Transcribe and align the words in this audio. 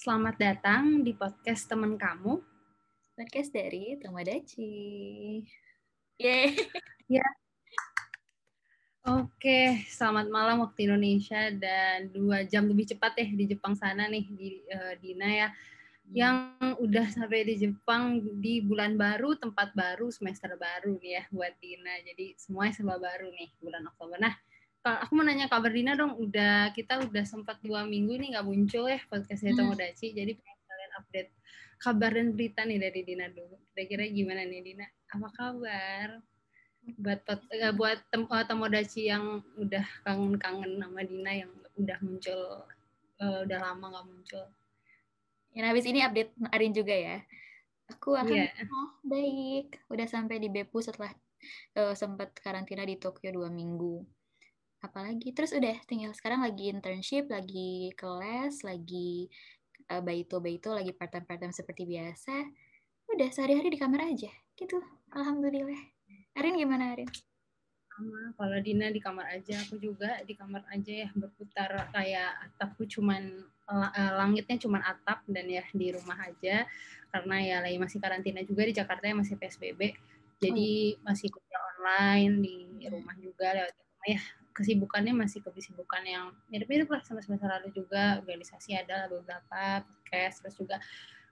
Selamat 0.00 0.40
datang 0.40 1.04
di 1.04 1.12
podcast 1.12 1.68
teman 1.68 2.00
kamu. 2.00 2.40
Podcast 3.20 3.52
dari 3.52 4.00
Tomodachi. 4.00 5.44
Yeay. 6.16 6.56
Ya. 7.04 7.28
Oke, 9.04 9.84
selamat 9.92 10.32
malam 10.32 10.64
waktu 10.64 10.88
Indonesia 10.88 11.52
dan 11.52 12.08
dua 12.16 12.48
jam 12.48 12.64
lebih 12.64 12.88
cepat 12.88 13.12
ya 13.20 13.28
di 13.28 13.44
Jepang 13.44 13.76
sana 13.76 14.08
nih 14.08 14.24
di 14.24 14.64
uh, 14.72 14.96
Dina 15.04 15.28
ya. 15.28 15.48
Hmm. 15.52 16.16
Yang 16.16 16.36
udah 16.80 17.06
sampai 17.12 17.44
di 17.44 17.54
Jepang 17.60 18.24
di 18.40 18.64
bulan 18.64 18.96
baru, 18.96 19.36
tempat 19.36 19.76
baru, 19.76 20.08
semester 20.08 20.56
baru 20.56 20.96
nih 20.96 21.20
ya 21.20 21.22
buat 21.28 21.52
Dina. 21.60 22.00
Jadi 22.08 22.40
semuanya 22.40 22.72
serba 22.72 22.96
baru 22.96 23.28
nih 23.36 23.52
bulan 23.60 23.84
Oktober. 23.84 24.16
Nah, 24.16 24.32
aku 24.84 25.12
mau 25.12 25.24
nanya 25.24 25.46
kabar 25.46 25.68
Dina 25.68 25.92
dong. 25.92 26.16
Udah 26.16 26.72
kita 26.72 27.04
udah 27.04 27.24
sempat 27.28 27.60
dua 27.60 27.84
minggu 27.84 28.16
nih 28.16 28.36
nggak 28.36 28.46
muncul 28.46 28.88
ya 28.88 29.00
podcastnya 29.12 29.52
hmm. 29.52 29.60
Tomodachi. 29.60 30.16
Jadi 30.16 30.32
pengen 30.40 30.60
kalian 30.64 30.92
update 30.96 31.30
kabar 31.80 32.10
dan 32.12 32.28
berita 32.32 32.60
nih 32.64 32.78
dari 32.80 33.00
Dina 33.04 33.26
dulu. 33.28 33.56
Kira-kira 33.72 34.04
gimana 34.08 34.42
nih 34.48 34.60
Dina? 34.64 34.86
Apa 35.12 35.28
kabar? 35.36 36.08
Buat 36.96 37.20
uh, 37.28 37.72
buat 37.76 37.98
tem 38.08 38.24
uh, 38.24 38.44
Tomodachi 38.48 39.12
yang 39.12 39.44
udah 39.60 39.84
kangen-kangen 40.04 40.80
sama 40.80 41.00
Dina 41.04 41.32
yang 41.44 41.52
udah 41.76 41.98
muncul 42.00 42.40
uh, 43.20 43.38
udah 43.44 43.58
lama 43.60 43.84
nggak 43.84 44.06
muncul. 44.08 44.44
Yang 45.52 45.66
habis 45.66 45.84
ini 45.84 46.00
update 46.00 46.32
Arin 46.56 46.72
juga 46.72 46.94
ya. 46.96 47.16
Aku 47.90 48.14
akan 48.14 48.48
yeah. 48.48 48.70
oh, 48.70 48.94
baik. 49.02 49.82
Udah 49.90 50.06
sampai 50.06 50.38
di 50.38 50.46
Beppu 50.46 50.78
setelah 50.78 51.10
uh, 51.74 51.92
sempat 51.92 52.32
karantina 52.38 52.86
di 52.86 52.96
Tokyo 52.96 53.34
dua 53.34 53.50
minggu 53.50 54.19
apalagi? 54.82 55.32
Terus 55.32 55.54
udah 55.56 55.76
tinggal 55.86 56.12
sekarang 56.12 56.44
lagi 56.44 56.72
internship 56.72 57.30
lagi 57.30 57.94
kelas 57.96 58.64
lagi 58.66 59.30
uh, 59.88 60.02
baito 60.02 60.42
baito 60.42 60.72
lagi 60.72 60.92
part 60.92 61.12
time 61.12 61.24
part 61.24 61.40
time 61.40 61.54
seperti 61.54 61.86
biasa. 61.86 62.34
Udah 63.10 63.28
sehari-hari 63.32 63.72
di 63.72 63.78
kamar 63.80 64.10
aja 64.10 64.30
gitu. 64.58 64.78
Alhamdulillah. 65.14 65.80
Arin 66.38 66.58
gimana 66.58 66.94
Arin? 66.94 67.10
Sama 67.90 68.32
kalau 68.38 68.58
Dina 68.64 68.88
di 68.88 69.02
kamar 69.02 69.28
aja 69.28 69.60
aku 69.60 69.76
juga 69.76 70.22
di 70.24 70.32
kamar 70.32 70.64
aja 70.72 71.04
ya 71.04 71.08
berputar 71.12 71.90
kayak 71.92 72.30
atapku 72.48 72.86
cuman 72.86 73.44
uh, 73.68 74.12
langitnya 74.16 74.56
cuman 74.56 74.80
atap 74.82 75.26
dan 75.28 75.46
ya 75.46 75.64
di 75.70 75.92
rumah 75.92 76.16
aja. 76.24 76.64
Karena 77.10 77.36
ya 77.42 77.56
lagi 77.60 77.76
masih 77.76 77.98
karantina 77.98 78.40
juga 78.46 78.62
di 78.64 78.72
Jakarta 78.72 79.04
ya 79.04 79.18
masih 79.18 79.34
PSBB 79.36 79.94
jadi 80.40 80.96
oh. 80.96 81.04
masih 81.04 81.28
kerja 81.28 81.56
online 81.76 82.34
di 82.40 82.88
rumah 82.88 83.14
juga 83.20 83.52
lewat 83.52 83.74
rumah 83.76 84.08
ya 84.08 84.22
kesibukannya 84.60 85.16
masih 85.16 85.40
kesibukan 85.40 86.04
yang 86.04 86.36
mirip-mirip 86.52 86.86
lah 86.92 87.00
sama 87.00 87.24
semester 87.24 87.48
lalu 87.48 87.72
juga. 87.72 88.20
Organisasi 88.20 88.76
ada 88.76 89.08
beberapa 89.08 89.82
podcast 89.82 90.44
terus 90.44 90.56
juga 90.60 90.76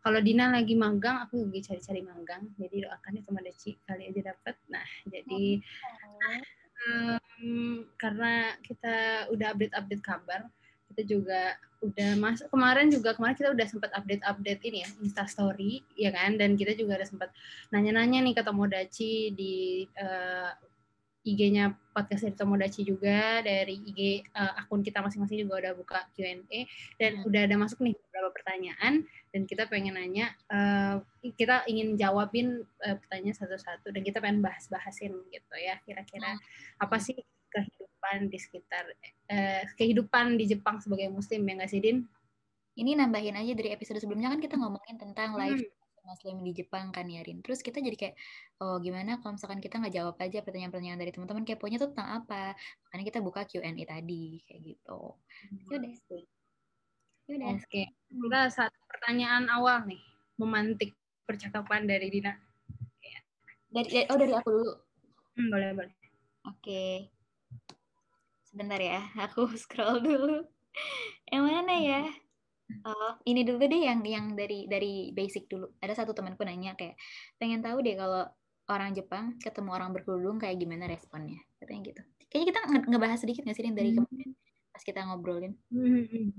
kalau 0.00 0.24
Dina 0.24 0.48
lagi 0.48 0.72
magang 0.72 1.28
aku 1.28 1.44
lagi 1.44 1.60
cari-cari 1.68 2.00
magang. 2.00 2.48
Jadi 2.56 2.88
doakan 2.88 3.18
ya 3.20 3.22
teman 3.28 3.44
Deci 3.44 3.70
kali 3.84 4.02
aja 4.08 4.20
dapat 4.32 4.54
nah 4.72 4.88
jadi 5.04 5.44
um, 6.88 7.84
karena 8.00 8.56
kita 8.64 9.28
udah 9.34 9.46
update-update 9.52 10.04
kabar 10.04 10.48
kita 10.98 11.14
juga 11.14 11.54
udah 11.78 12.18
masuk. 12.18 12.50
Kemarin 12.50 12.90
juga 12.90 13.14
kemarin 13.14 13.38
kita 13.38 13.54
udah 13.54 13.66
sempat 13.70 13.90
update-update 13.94 14.62
ini 14.66 14.82
ya 14.82 14.88
Insta 14.98 15.24
Story 15.30 15.86
ya 15.94 16.10
kan? 16.10 16.34
Dan 16.34 16.58
kita 16.58 16.74
juga 16.74 16.98
udah 16.98 17.08
sempat 17.08 17.30
nanya-nanya 17.70 18.18
nih 18.26 18.34
ke 18.34 18.42
Tomodachi 18.42 19.30
di 19.30 19.86
uh, 19.94 20.50
IG-nya 21.34 21.76
podcast 21.92 22.24
dari 22.24 22.36
Tomodachi 22.36 22.82
juga 22.86 23.42
dari 23.42 23.74
IG 23.74 24.30
uh, 24.32 24.40
eh, 24.40 24.60
akun 24.62 24.80
kita 24.80 25.02
masing-masing 25.02 25.44
juga 25.44 25.60
udah 25.60 25.72
buka 25.74 25.98
Q&A 26.14 26.60
dan 26.96 27.20
hmm. 27.20 27.28
udah 27.28 27.40
ada 27.44 27.56
masuk 27.58 27.82
nih 27.82 27.94
beberapa 27.98 28.30
pertanyaan 28.32 29.04
dan 29.34 29.42
kita 29.44 29.66
pengen 29.66 29.98
nanya 29.98 30.32
uh, 30.48 31.02
kita 31.34 31.66
ingin 31.66 31.98
jawabin 31.98 32.62
uh, 32.86 32.96
pertanyaan 32.96 33.36
satu-satu 33.36 33.90
dan 33.92 34.02
kita 34.06 34.22
pengen 34.22 34.40
bahas-bahasin 34.40 35.12
gitu 35.28 35.54
ya 35.58 35.76
kira-kira 35.84 36.38
hmm. 36.38 36.84
apa 36.84 36.96
sih 37.02 37.18
kehidupan 37.48 38.28
di 38.28 38.38
sekitar 38.38 38.84
uh, 39.32 39.62
kehidupan 39.74 40.38
di 40.38 40.44
Jepang 40.48 40.78
sebagai 40.78 41.08
muslim 41.10 41.44
ya 41.44 41.52
nggak 41.58 41.72
sih 41.72 41.82
Din? 41.82 42.04
Ini 42.78 42.94
nambahin 42.94 43.34
aja 43.34 43.52
dari 43.58 43.74
episode 43.74 43.98
sebelumnya 43.98 44.30
kan 44.30 44.38
kita 44.38 44.54
ngomongin 44.54 45.02
tentang 45.02 45.34
hmm 45.34 45.77
Muslim 46.08 46.40
di 46.40 46.52
Jepang 46.56 46.88
kan 46.88 47.04
ya 47.04 47.20
Rin. 47.20 47.44
Terus 47.44 47.60
kita 47.60 47.84
jadi 47.84 47.94
kayak 47.94 48.14
oh 48.64 48.80
gimana 48.80 49.20
kalau 49.20 49.36
misalkan 49.36 49.60
kita 49.60 49.76
nggak 49.76 49.94
jawab 49.94 50.16
aja 50.16 50.40
pertanyaan-pertanyaan 50.40 50.98
dari 50.98 51.12
teman-teman 51.12 51.44
keponya 51.44 51.76
tuh 51.76 51.92
tentang 51.92 52.24
apa? 52.24 52.56
Makanya 52.88 53.04
kita 53.04 53.18
buka 53.20 53.44
Q&A 53.44 53.72
tadi 53.84 54.40
kayak 54.48 54.60
gitu. 54.64 55.00
Yaudah. 55.68 55.92
Yaudah. 57.28 57.48
Oke. 57.60 57.82
Kita 57.92 58.40
satu 58.48 58.80
pertanyaan 58.88 59.44
awal 59.52 59.84
nih 59.84 60.00
memantik 60.40 60.96
percakapan 61.28 61.84
dari 61.84 62.08
Dina. 62.08 62.32
Dari 63.68 64.08
oh 64.08 64.16
dari 64.16 64.32
aku 64.32 64.48
dulu. 64.48 64.72
Hmm, 65.36 65.48
boleh 65.52 65.68
boleh. 65.76 65.94
Oke. 66.48 67.12
Sebentar 68.48 68.80
ya, 68.80 69.04
aku 69.20 69.44
scroll 69.60 70.00
dulu. 70.00 70.40
Yang 71.28 71.44
mana 71.44 71.74
ya? 71.76 72.02
Oh, 72.84 73.12
ini 73.24 73.48
dulu 73.48 73.64
deh 73.64 73.80
yang 73.80 74.04
yang 74.04 74.36
dari 74.36 74.68
dari 74.68 75.10
basic 75.16 75.48
dulu. 75.48 75.72
Ada 75.80 76.04
satu 76.04 76.12
temanku 76.12 76.44
nanya 76.44 76.76
kayak 76.76 77.00
pengen 77.40 77.64
tahu 77.64 77.80
deh 77.80 77.96
kalau 77.96 78.28
orang 78.68 78.92
Jepang 78.92 79.40
ketemu 79.40 79.70
orang 79.72 79.90
berkerudung 79.96 80.36
kayak 80.36 80.60
gimana 80.60 80.84
responnya. 80.84 81.40
Katanya 81.56 81.80
gitu. 81.88 82.02
Kayaknya 82.28 82.46
kita 82.52 82.60
nge 82.68 82.80
ngebahas 82.92 83.18
sedikit 83.24 83.42
nggak 83.48 83.56
sih 83.56 83.64
dari 83.72 83.90
hmm. 83.96 84.04
kemarin 84.04 84.30
pas 84.68 84.82
kita 84.84 85.00
ngobrolin. 85.08 85.52
Hmm. 85.72 86.36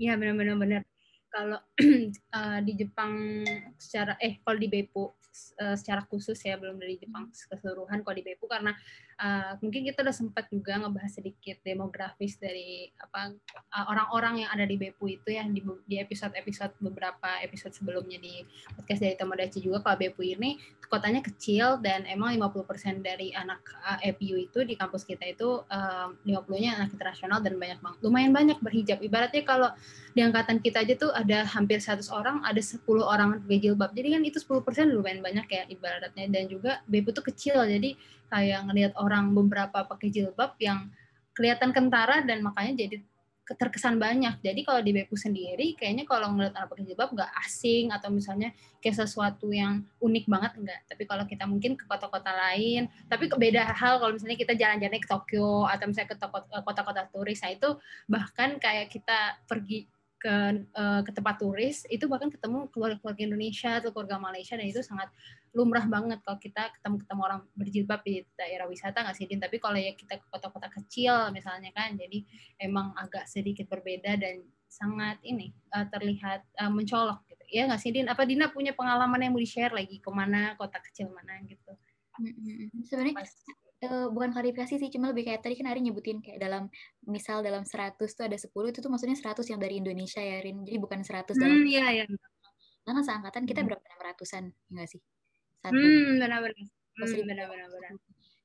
Iya 0.00 0.16
hmm. 0.16 0.20
benar-benar 0.20 0.56
benar. 0.56 0.82
Kalau 1.28 1.60
uh, 1.60 2.58
di 2.66 2.72
Jepang 2.72 3.44
secara 3.76 4.16
eh 4.16 4.40
kalau 4.40 4.56
di 4.56 4.68
Beppu 4.72 5.12
uh, 5.60 5.76
secara 5.76 6.08
khusus 6.08 6.40
ya 6.40 6.56
belum 6.56 6.80
dari 6.80 6.96
Jepang 6.96 7.28
keseluruhan 7.28 8.00
kalau 8.00 8.16
di 8.16 8.24
Beppu 8.24 8.48
karena 8.48 8.72
uh, 9.18 9.52
mungkin 9.60 9.84
kita 9.84 10.06
udah 10.06 10.14
sempat 10.14 10.46
juga 10.48 10.78
ngebahas 10.78 11.12
sedikit 11.12 11.58
demografis 11.66 12.38
dari 12.38 12.88
apa 12.96 13.34
uh, 13.74 13.86
orang-orang 13.90 14.46
yang 14.46 14.50
ada 14.54 14.64
di 14.64 14.78
Bepu 14.78 15.10
itu 15.10 15.34
ya 15.34 15.44
di, 15.44 15.60
di 15.84 15.96
episode-episode 15.98 16.78
beberapa 16.78 17.42
episode 17.42 17.74
sebelumnya 17.74 18.16
di 18.22 18.46
podcast 18.78 19.02
dari 19.02 19.14
Tomodachi 19.18 19.58
juga. 19.60 19.82
Kalau 19.82 19.98
Bepu 19.98 20.22
ini 20.22 20.56
kotanya 20.88 21.20
kecil 21.20 21.82
dan 21.84 22.08
emang 22.08 22.32
50% 22.40 23.04
dari 23.04 23.34
anak 23.36 23.60
uh, 23.84 24.00
EPU 24.00 24.40
itu 24.40 24.64
di 24.64 24.72
kampus 24.72 25.04
kita 25.04 25.28
itu 25.28 25.60
uh, 25.68 26.08
50-nya 26.24 26.80
anak 26.80 26.96
internasional 26.96 27.44
dan 27.44 27.60
banyak 27.60 27.78
banget 27.84 27.98
lumayan 28.00 28.32
banyak 28.32 28.58
berhijab. 28.64 28.98
Ibaratnya 29.04 29.44
kalau 29.44 29.68
di 30.16 30.24
angkatan 30.24 30.64
kita 30.64 30.82
aja 30.82 30.94
tuh 30.96 31.12
ada 31.12 31.44
hampir 31.44 31.78
100 31.78 32.08
orang 32.08 32.40
ada 32.42 32.58
10 32.58 32.82
orang 33.04 33.38
berjilbab 33.44 33.92
jadi 33.92 34.16
kan 34.16 34.22
itu 34.24 34.40
10% 34.40 34.96
lumayan 34.96 35.20
banyak 35.20 35.46
ya 35.50 35.62
ibaratnya. 35.68 36.24
Dan 36.32 36.48
juga 36.48 36.80
Bepu 36.88 37.12
tuh 37.12 37.26
kecil 37.28 37.60
jadi 37.68 37.92
kayak 38.28 38.68
ngelihat 38.68 38.92
orang 39.00 39.32
beberapa 39.32 39.84
pakai 39.84 40.08
jilbab 40.12 40.54
yang 40.60 40.92
kelihatan 41.32 41.70
kentara 41.70 42.24
dan 42.24 42.42
makanya 42.44 42.86
jadi 42.86 42.96
terkesan 43.56 43.96
banyak. 43.96 44.44
Jadi 44.44 44.60
kalau 44.60 44.84
di 44.84 44.92
Beppu 44.92 45.16
sendiri, 45.16 45.72
kayaknya 45.72 46.04
kalau 46.04 46.36
ngeliat 46.36 46.52
anak 46.52 46.68
pakai 46.68 46.84
jilbab 46.84 47.16
nggak 47.16 47.32
asing 47.46 47.88
atau 47.88 48.12
misalnya 48.12 48.52
kayak 48.84 49.00
sesuatu 49.00 49.48
yang 49.48 49.80
unik 50.04 50.28
banget 50.28 50.52
enggak. 50.60 50.80
Tapi 50.84 51.02
kalau 51.08 51.24
kita 51.24 51.48
mungkin 51.48 51.72
ke 51.78 51.88
kota-kota 51.88 52.28
lain, 52.28 52.92
tapi 53.08 53.32
beda 53.32 53.72
hal 53.72 54.02
kalau 54.02 54.12
misalnya 54.12 54.36
kita 54.36 54.52
jalan-jalan 54.52 55.00
ke 55.00 55.08
Tokyo 55.08 55.64
atau 55.64 55.84
misalnya 55.88 56.08
ke 56.12 56.16
kota-kota 56.60 57.02
turis, 57.08 57.40
nah 57.40 57.50
itu 57.54 57.68
bahkan 58.04 58.60
kayak 58.60 58.92
kita 58.92 59.40
pergi 59.48 59.88
ke 60.18 60.34
uh, 60.74 61.00
ke 61.06 61.10
tempat 61.14 61.38
turis 61.38 61.86
itu 61.86 62.10
bahkan 62.10 62.26
ketemu 62.26 62.66
keluarga-keluarga 62.74 63.22
Indonesia 63.22 63.78
atau 63.78 63.94
keluarga 63.94 64.18
Malaysia 64.18 64.58
dan 64.58 64.66
itu 64.66 64.82
sangat 64.82 65.08
lumrah 65.54 65.86
banget 65.86 66.18
kalau 66.26 66.38
kita 66.42 66.74
ketemu 66.74 66.96
ketemu 67.06 67.20
orang 67.22 67.40
berjilbab 67.54 68.00
di 68.02 68.26
daerah 68.34 68.66
wisata 68.66 69.06
nggak 69.06 69.16
sih 69.16 69.30
Din? 69.30 69.38
Tapi 69.38 69.56
kalau 69.62 69.78
ya 69.78 69.94
kita 69.94 70.18
ke 70.18 70.26
kota-kota 70.26 70.68
kecil 70.74 71.30
misalnya 71.30 71.70
kan 71.70 71.94
jadi 71.94 72.26
emang 72.58 72.92
agak 72.98 73.30
sedikit 73.30 73.70
berbeda 73.70 74.18
dan 74.18 74.42
sangat 74.68 75.16
ini 75.22 75.54
uh, 75.72 75.86
terlihat 75.88 76.44
uh, 76.60 76.68
mencolok 76.68 77.24
gitu. 77.30 77.44
Ya 77.48 77.70
nggak 77.70 77.80
sih 77.80 77.94
Din? 77.94 78.10
Apa 78.10 78.26
Dina 78.26 78.50
punya 78.50 78.74
pengalaman 78.74 79.22
yang 79.22 79.32
mau 79.32 79.40
di 79.40 79.48
share 79.48 79.72
lagi? 79.72 80.02
Ke 80.02 80.10
mana 80.10 80.58
kota 80.58 80.82
kecil 80.82 81.08
mana 81.14 81.38
gitu? 81.46 81.72
Sebenarnya 82.84 83.22
uh, 83.86 84.06
bukan 84.10 84.34
klarifikasi 84.34 84.74
sih, 84.78 84.90
cuma 84.90 85.10
lebih 85.14 85.30
kayak 85.30 85.40
tadi 85.44 85.54
kan 85.54 85.70
Ari 85.70 85.80
nyebutin 85.84 86.18
kayak 86.18 86.38
dalam 86.42 86.66
misal 87.06 87.42
dalam 87.44 87.62
100 87.62 87.98
tuh 87.98 88.24
ada 88.26 88.34
10 88.34 88.50
itu 88.50 88.78
tuh 88.82 88.90
maksudnya 88.90 89.16
100 89.18 89.44
yang 89.52 89.60
dari 89.62 89.74
Indonesia 89.78 90.22
ya 90.22 90.42
Rin. 90.42 90.66
Jadi 90.66 90.76
bukan 90.82 91.00
100 91.04 91.30
hmm, 91.30 91.38
dalam 91.38 91.58
iya 91.66 91.86
iya. 92.02 92.04
Karena 92.82 93.00
seangkatan 93.04 93.44
kita 93.44 93.60
hmm. 93.62 93.68
berapa 93.68 93.84
enam 93.84 94.00
ratusan, 94.00 94.44
enggak 94.72 94.86
ya 94.88 94.92
sih? 94.96 95.02
Satu. 95.62 95.76
Hmm, 95.76 96.16
benar-benar. 96.18 96.66
Hmm, 96.98 97.26
benar-benar. 97.28 97.92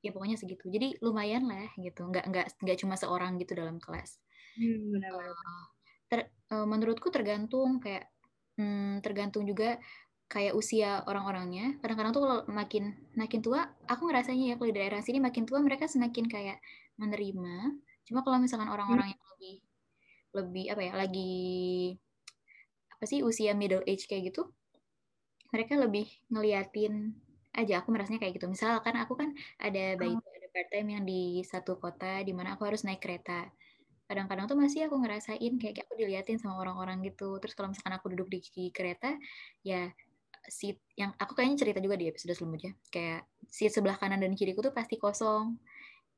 Ya 0.04 0.10
pokoknya 0.12 0.36
segitu. 0.36 0.68
Jadi 0.68 1.00
lumayan 1.00 1.48
lah 1.48 1.72
gitu. 1.80 2.04
Enggak 2.06 2.24
enggak 2.28 2.46
enggak 2.60 2.76
cuma 2.84 2.94
seorang 2.94 3.40
gitu 3.40 3.56
dalam 3.56 3.80
kelas. 3.80 4.20
Hmm, 4.54 4.92
benar-benar. 4.94 5.32
Uh, 5.32 5.64
ter, 6.12 6.20
uh, 6.52 6.66
menurutku 6.68 7.08
tergantung 7.08 7.80
kayak 7.80 8.12
hmm, 8.60 9.00
tergantung 9.02 9.48
juga 9.48 9.80
kayak 10.28 10.56
usia 10.56 11.04
orang-orangnya 11.06 11.78
kadang-kadang 11.78 12.12
tuh 12.16 12.22
kalau 12.24 12.38
makin 12.50 12.96
makin 13.14 13.40
tua 13.44 13.70
aku 13.86 14.08
ngerasanya 14.08 14.44
ya 14.44 14.54
kalau 14.58 14.68
di 14.72 14.76
daerah 14.76 15.00
sini 15.04 15.20
makin 15.22 15.44
tua 15.46 15.60
mereka 15.60 15.86
semakin 15.86 16.26
kayak 16.26 16.58
menerima. 16.98 17.74
Cuma 18.04 18.20
kalau 18.26 18.38
misalkan 18.40 18.68
orang-orang 18.68 19.14
yang 19.14 19.22
lebih 19.36 19.56
lebih 20.34 20.64
apa 20.74 20.82
ya 20.82 20.92
lagi 20.98 21.44
pasti 22.98 23.20
usia 23.22 23.52
middle 23.52 23.84
age 23.86 24.08
kayak 24.10 24.34
gitu 24.34 24.48
mereka 25.54 25.78
lebih 25.78 26.10
ngeliatin 26.34 27.14
aja. 27.54 27.78
Aku 27.80 27.94
merasanya 27.94 28.18
kayak 28.18 28.42
gitu. 28.42 28.50
Misalkan 28.50 28.98
aku 28.98 29.14
kan 29.14 29.30
ada 29.62 29.94
bayi 29.94 30.18
oh. 30.18 30.18
ada 30.18 30.48
part 30.50 30.68
time 30.74 30.88
yang 30.98 31.04
di 31.06 31.46
satu 31.46 31.78
kota 31.78 32.26
di 32.26 32.34
mana 32.34 32.58
aku 32.58 32.66
harus 32.66 32.82
naik 32.82 32.98
kereta. 32.98 33.46
Kadang-kadang 34.10 34.50
tuh 34.50 34.58
masih 34.58 34.90
aku 34.90 34.98
ngerasain 34.98 35.52
kayak 35.62 35.86
aku 35.86 35.94
diliatin 35.94 36.42
sama 36.42 36.58
orang-orang 36.58 37.06
gitu. 37.06 37.38
Terus 37.38 37.54
kalau 37.54 37.70
misalkan 37.70 37.94
aku 37.94 38.10
duduk 38.12 38.28
di, 38.34 38.38
di 38.50 38.64
kereta 38.74 39.14
ya 39.62 39.86
seat 40.48 40.80
yang 40.94 41.12
aku 41.16 41.32
kayaknya 41.32 41.66
cerita 41.66 41.78
juga 41.80 41.96
di 41.96 42.08
episode 42.08 42.36
sebelumnya 42.36 42.76
kayak 42.92 43.24
seat 43.48 43.72
sebelah 43.72 43.96
kanan 43.96 44.20
dan 44.20 44.32
kiriku 44.36 44.60
tuh 44.60 44.74
pasti 44.74 45.00
kosong 45.00 45.56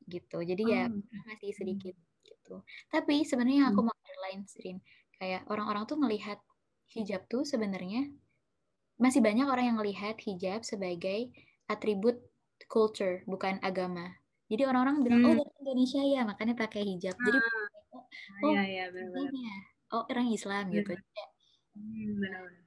gitu. 0.06 0.42
Jadi 0.42 0.62
ya 0.66 0.86
oh. 0.86 0.94
ya 0.94 1.20
masih 1.26 1.50
sedikit 1.54 1.94
gitu. 2.22 2.62
Tapi 2.90 3.26
sebenarnya 3.26 3.70
aku 3.70 3.82
hmm. 3.82 3.88
mau 3.90 3.94
lain 4.26 4.42
Sirin 4.48 4.78
kayak 5.22 5.46
orang-orang 5.46 5.86
tuh 5.86 5.98
melihat 6.00 6.38
hijab 6.90 7.24
tuh 7.30 7.46
sebenarnya 7.46 8.10
masih 8.96 9.20
banyak 9.20 9.46
orang 9.46 9.74
yang 9.74 9.78
melihat 9.78 10.16
hijab 10.24 10.64
sebagai 10.64 11.30
atribut 11.70 12.18
culture 12.66 13.22
bukan 13.28 13.60
agama. 13.62 14.18
Jadi 14.46 14.62
orang-orang 14.62 15.02
bilang 15.02 15.20
oh, 15.26 15.30
hmm. 15.34 15.40
oh 15.42 15.46
dari 15.46 15.58
Indonesia 15.62 16.02
ya 16.02 16.22
makanya 16.26 16.54
pakai 16.58 16.82
hijab. 16.82 17.14
Jadi 17.14 17.38
ah. 17.38 18.44
oh 18.46 18.50
iya 18.50 18.62
iya 18.66 18.84
benar 18.90 19.30
oh 19.94 20.02
orang 20.10 20.26
Islam 20.34 20.74
gitu. 20.74 20.94
Hmm, 21.76 22.18
benar 22.18 22.65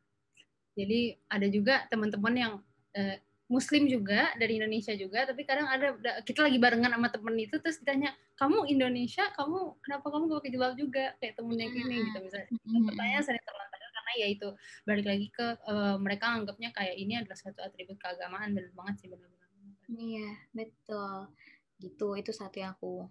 jadi 0.80 1.00
ada 1.28 1.48
juga 1.52 1.84
teman-teman 1.92 2.34
yang 2.36 2.54
uh, 2.96 3.18
Muslim 3.50 3.90
juga 3.90 4.30
dari 4.38 4.62
Indonesia 4.62 4.94
juga, 4.94 5.26
tapi 5.26 5.42
kadang 5.42 5.66
ada 5.66 5.98
kita 6.22 6.46
lagi 6.46 6.62
barengan 6.62 6.94
sama 6.94 7.10
temen 7.10 7.34
itu 7.34 7.58
terus 7.58 7.81
ditanya 7.81 8.14
kamu 8.38 8.70
Indonesia, 8.70 9.26
kamu 9.34 9.81
kenapa 9.81 10.06
kamu 10.06 10.24
gak 10.30 10.38
pakai 10.38 10.52
jilbab 10.54 10.74
juga 10.78 11.06
kayak 11.18 11.34
temennya 11.34 11.68
gini 11.74 11.96
gitu 12.08 12.18
misalnya. 12.22 12.48
Pertanyaan 12.94 13.24
sering 13.26 13.42
terlontar 13.42 13.80
karena 14.10 14.12
ya 14.26 14.28
itu 14.34 14.48
balik 14.86 15.06
lagi 15.06 15.28
ke 15.34 15.48
uh, 15.66 15.98
mereka 15.98 16.26
anggapnya 16.30 16.70
kayak 16.74 16.96
ini 16.98 17.14
adalah 17.18 17.38
satu 17.38 17.60
atribut 17.62 17.98
keagamaan 17.98 18.54
benar 18.54 18.74
banget 18.78 18.96
sih 19.02 19.08
benar-benar. 19.10 19.50
Iya 19.90 20.30
betul 20.54 21.18
gitu 21.80 22.08
itu 22.18 22.31
satu 22.34 22.58
yang 22.60 22.74
aku 22.74 23.08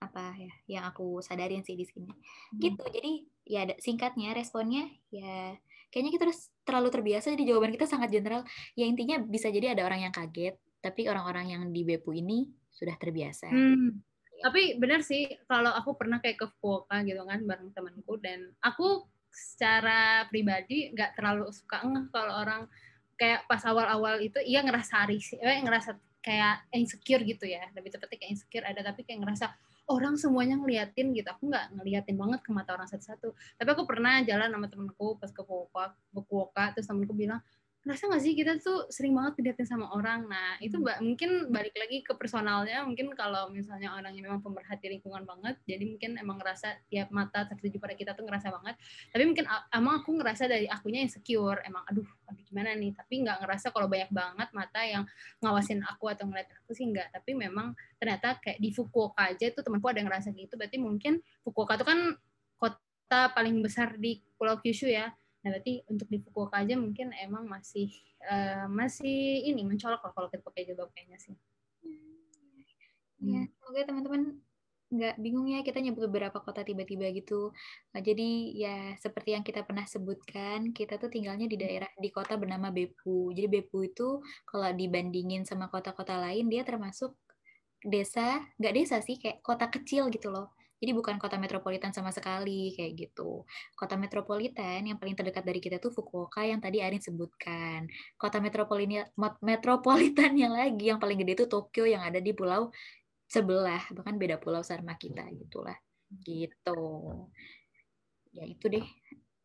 apa 0.00 0.36
ya 0.36 0.52
yang 0.68 0.84
aku 0.88 1.20
sadarin 1.24 1.64
sih 1.64 1.76
di 1.76 1.84
sini 1.88 2.12
hmm. 2.12 2.60
gitu 2.60 2.84
jadi 2.92 3.12
ya 3.44 3.62
singkatnya 3.80 4.36
responnya 4.36 4.88
ya 5.08 5.56
kayaknya 5.94 6.18
kita 6.18 6.24
harus 6.26 6.50
terlalu 6.66 6.88
terbiasa 6.90 7.30
jadi 7.38 7.54
jawaban 7.54 7.70
kita 7.70 7.86
sangat 7.86 8.10
general 8.10 8.42
ya 8.74 8.82
intinya 8.82 9.22
bisa 9.22 9.46
jadi 9.54 9.78
ada 9.78 9.86
orang 9.86 10.10
yang 10.10 10.10
kaget 10.10 10.58
tapi 10.82 11.06
orang-orang 11.06 11.54
yang 11.54 11.62
di 11.70 11.86
Bepu 11.86 12.10
ini 12.18 12.50
sudah 12.74 12.98
terbiasa 12.98 13.54
hmm. 13.54 13.94
ya. 14.34 14.50
tapi 14.50 14.74
benar 14.82 15.06
sih 15.06 15.30
kalau 15.46 15.70
aku 15.70 15.94
pernah 15.94 16.18
kayak 16.18 16.42
ke 16.42 16.46
Fukuoka 16.58 17.06
gitu 17.06 17.22
kan 17.22 17.46
bareng 17.46 17.70
temanku 17.70 18.18
dan 18.18 18.50
aku 18.58 19.06
secara 19.30 20.26
pribadi 20.26 20.90
nggak 20.90 21.14
terlalu 21.14 21.54
suka 21.54 21.86
ngeh 21.86 22.10
kalau 22.10 22.42
orang 22.42 22.66
kayak 23.14 23.46
pas 23.46 23.62
awal-awal 23.62 24.18
itu 24.18 24.42
iya 24.42 24.66
ngerasa 24.66 25.06
risih, 25.06 25.38
eh, 25.38 25.62
ngerasa 25.62 25.94
kayak 26.18 26.66
insecure 26.74 27.22
gitu 27.22 27.46
ya 27.46 27.62
lebih 27.78 27.94
tepatnya 27.94 28.18
kayak 28.18 28.32
insecure 28.34 28.66
ada 28.66 28.80
tapi 28.82 29.06
kayak 29.06 29.22
ngerasa 29.22 29.54
orang 29.88 30.16
semuanya 30.16 30.56
ngeliatin 30.56 31.12
gitu. 31.12 31.28
Aku 31.28 31.48
nggak 31.48 31.76
ngeliatin 31.76 32.16
banget 32.16 32.40
ke 32.40 32.50
mata 32.52 32.72
orang 32.72 32.88
satu-satu. 32.88 33.36
Tapi 33.60 33.68
aku 33.68 33.84
pernah 33.84 34.24
jalan 34.24 34.48
sama 34.48 34.66
temenku 34.68 35.20
pas 35.20 35.28
ke 35.28 35.42
Fukuoka, 35.44 35.92
Fukuoka 36.12 36.64
terus 36.72 36.88
temenku 36.88 37.12
bilang 37.12 37.40
ngerasa 37.84 38.08
nggak 38.08 38.22
sih 38.24 38.32
kita 38.32 38.52
tuh 38.64 38.88
sering 38.88 39.12
banget 39.12 39.44
diliatin 39.44 39.68
sama 39.68 39.92
orang? 39.92 40.24
Nah 40.24 40.56
itu 40.64 40.80
hmm. 40.80 41.04
mungkin 41.04 41.30
balik 41.52 41.76
lagi 41.76 42.00
ke 42.00 42.16
personalnya. 42.16 42.80
Mungkin 42.88 43.12
kalau 43.12 43.52
misalnya 43.52 43.92
orangnya 43.92 44.24
memang 44.24 44.40
pemerhati 44.40 44.88
lingkungan 44.88 45.28
banget 45.28 45.60
jadi 45.68 45.84
mungkin 45.84 46.16
emang 46.16 46.40
ngerasa 46.40 46.80
tiap 46.88 47.12
mata 47.12 47.44
tertuju 47.44 47.76
pada 47.76 47.92
kita 47.92 48.16
tuh 48.16 48.24
ngerasa 48.24 48.48
banget. 48.48 48.80
Tapi 49.12 49.24
mungkin 49.28 49.44
emang 49.68 50.00
aku 50.00 50.10
ngerasa 50.16 50.48
dari 50.48 50.64
akunya 50.64 51.04
insecure 51.04 51.60
emang 51.60 51.84
aduh 51.84 52.08
aduh 52.24 52.44
gimana 52.48 52.72
nih? 52.72 52.96
Tapi 52.96 53.14
nggak 53.20 53.44
ngerasa 53.44 53.66
kalau 53.68 53.86
banyak 53.86 54.08
banget 54.08 54.48
mata 54.56 54.80
yang 54.80 55.04
ngawasin 55.44 55.84
aku 55.84 56.08
atau 56.08 56.24
ngeliatin 56.24 56.56
aku 56.64 56.72
sih 56.72 56.88
nggak. 56.88 57.12
Tapi 57.12 57.36
memang 57.36 57.76
ternyata 58.00 58.40
kayak 58.40 58.64
di 58.64 58.72
Fukuoka 58.72 59.28
aja 59.28 59.52
itu 59.52 59.60
temanku 59.60 59.92
ada 59.92 60.00
yang 60.00 60.08
ngerasa 60.08 60.32
gitu. 60.32 60.56
Berarti 60.56 60.80
mungkin 60.80 61.20
Fukuoka 61.44 61.76
itu 61.76 61.84
kan 61.84 62.16
kota 62.56 63.20
paling 63.36 63.60
besar 63.60 64.00
di 64.00 64.24
Pulau 64.40 64.56
Kyushu 64.64 64.88
ya 64.88 65.12
Nah, 65.44 65.52
berarti 65.52 65.84
untuk 65.92 66.08
di 66.08 66.18
Fukuoka 66.24 66.56
aja 66.64 66.72
mungkin 66.80 67.12
emang 67.20 67.44
masih 67.44 67.92
uh, 68.24 68.64
masih 68.72 69.44
ini 69.44 69.60
mencolok 69.60 70.00
lah 70.00 70.12
kalau 70.16 70.28
kita 70.32 70.40
pakai 70.40 70.64
jilbab 70.64 70.88
kayaknya 70.96 71.20
sih. 71.20 71.36
Ya, 73.24 73.44
semoga 73.60 73.80
teman-teman 73.84 74.22
nggak 74.94 75.16
bingung 75.18 75.50
ya 75.50 75.64
kita 75.66 75.82
nyebut 75.82 76.06
beberapa 76.06 76.38
kota 76.38 76.62
tiba-tiba 76.62 77.10
gitu. 77.12 77.50
Nah, 77.92 78.00
jadi 78.00 78.30
ya 78.54 78.76
seperti 78.96 79.34
yang 79.34 79.44
kita 79.44 79.66
pernah 79.66 79.84
sebutkan, 79.84 80.70
kita 80.70 80.96
tuh 80.96 81.10
tinggalnya 81.10 81.50
di 81.50 81.56
daerah 81.58 81.90
di 81.98 82.08
kota 82.08 82.40
bernama 82.40 82.70
Bepu. 82.70 83.34
Jadi 83.34 83.48
Bepu 83.50 83.84
itu 83.84 84.22
kalau 84.46 84.70
dibandingin 84.72 85.42
sama 85.44 85.68
kota-kota 85.68 86.20
lain 86.20 86.46
dia 86.48 86.62
termasuk 86.62 87.16
desa, 87.84 88.40
nggak 88.56 88.74
desa 88.76 88.96
sih 89.04 89.20
kayak 89.20 89.44
kota 89.44 89.68
kecil 89.68 90.08
gitu 90.08 90.30
loh. 90.30 90.54
Jadi 90.82 90.90
bukan 90.92 91.16
kota 91.16 91.40
metropolitan 91.40 91.94
sama 91.94 92.12
sekali 92.12 92.74
kayak 92.76 92.92
gitu. 92.98 93.46
Kota 93.72 93.94
metropolitan 93.96 94.84
yang 94.84 94.98
paling 95.00 95.16
terdekat 95.16 95.44
dari 95.46 95.60
kita 95.62 95.80
tuh 95.80 95.94
Fukuoka 95.94 96.44
yang 96.44 96.60
tadi 96.60 96.84
Arin 96.84 97.00
sebutkan. 97.00 97.88
Kota 98.20 98.42
metropolitan 98.42 99.08
metropolitannya 99.40 100.48
lagi 100.50 100.92
yang 100.92 101.00
paling 101.00 101.16
gede 101.22 101.44
itu 101.44 101.46
Tokyo 101.48 101.88
yang 101.88 102.02
ada 102.04 102.20
di 102.20 102.36
pulau 102.36 102.68
sebelah, 103.24 103.82
bahkan 103.96 104.20
beda 104.20 104.36
pulau 104.36 104.60
sama 104.60 104.94
kita 105.00 105.24
gitulah. 105.32 105.78
Gitu. 106.20 106.80
Ya 108.34 108.44
itu 108.44 108.66
deh. 108.68 108.86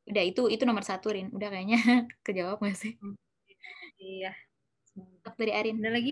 Udah 0.09 0.23
itu 0.25 0.41
itu 0.49 0.63
nomor 0.65 0.83
satu 0.83 1.13
Rin. 1.13 1.31
Udah 1.31 1.47
kayaknya 1.53 1.79
kejawab 2.25 2.59
nggak 2.59 2.77
sih? 2.77 2.97
Iya. 4.01 4.33
Dari 5.39 5.53
Arin. 5.55 5.79
Ada 5.79 5.91
lagi? 5.93 6.11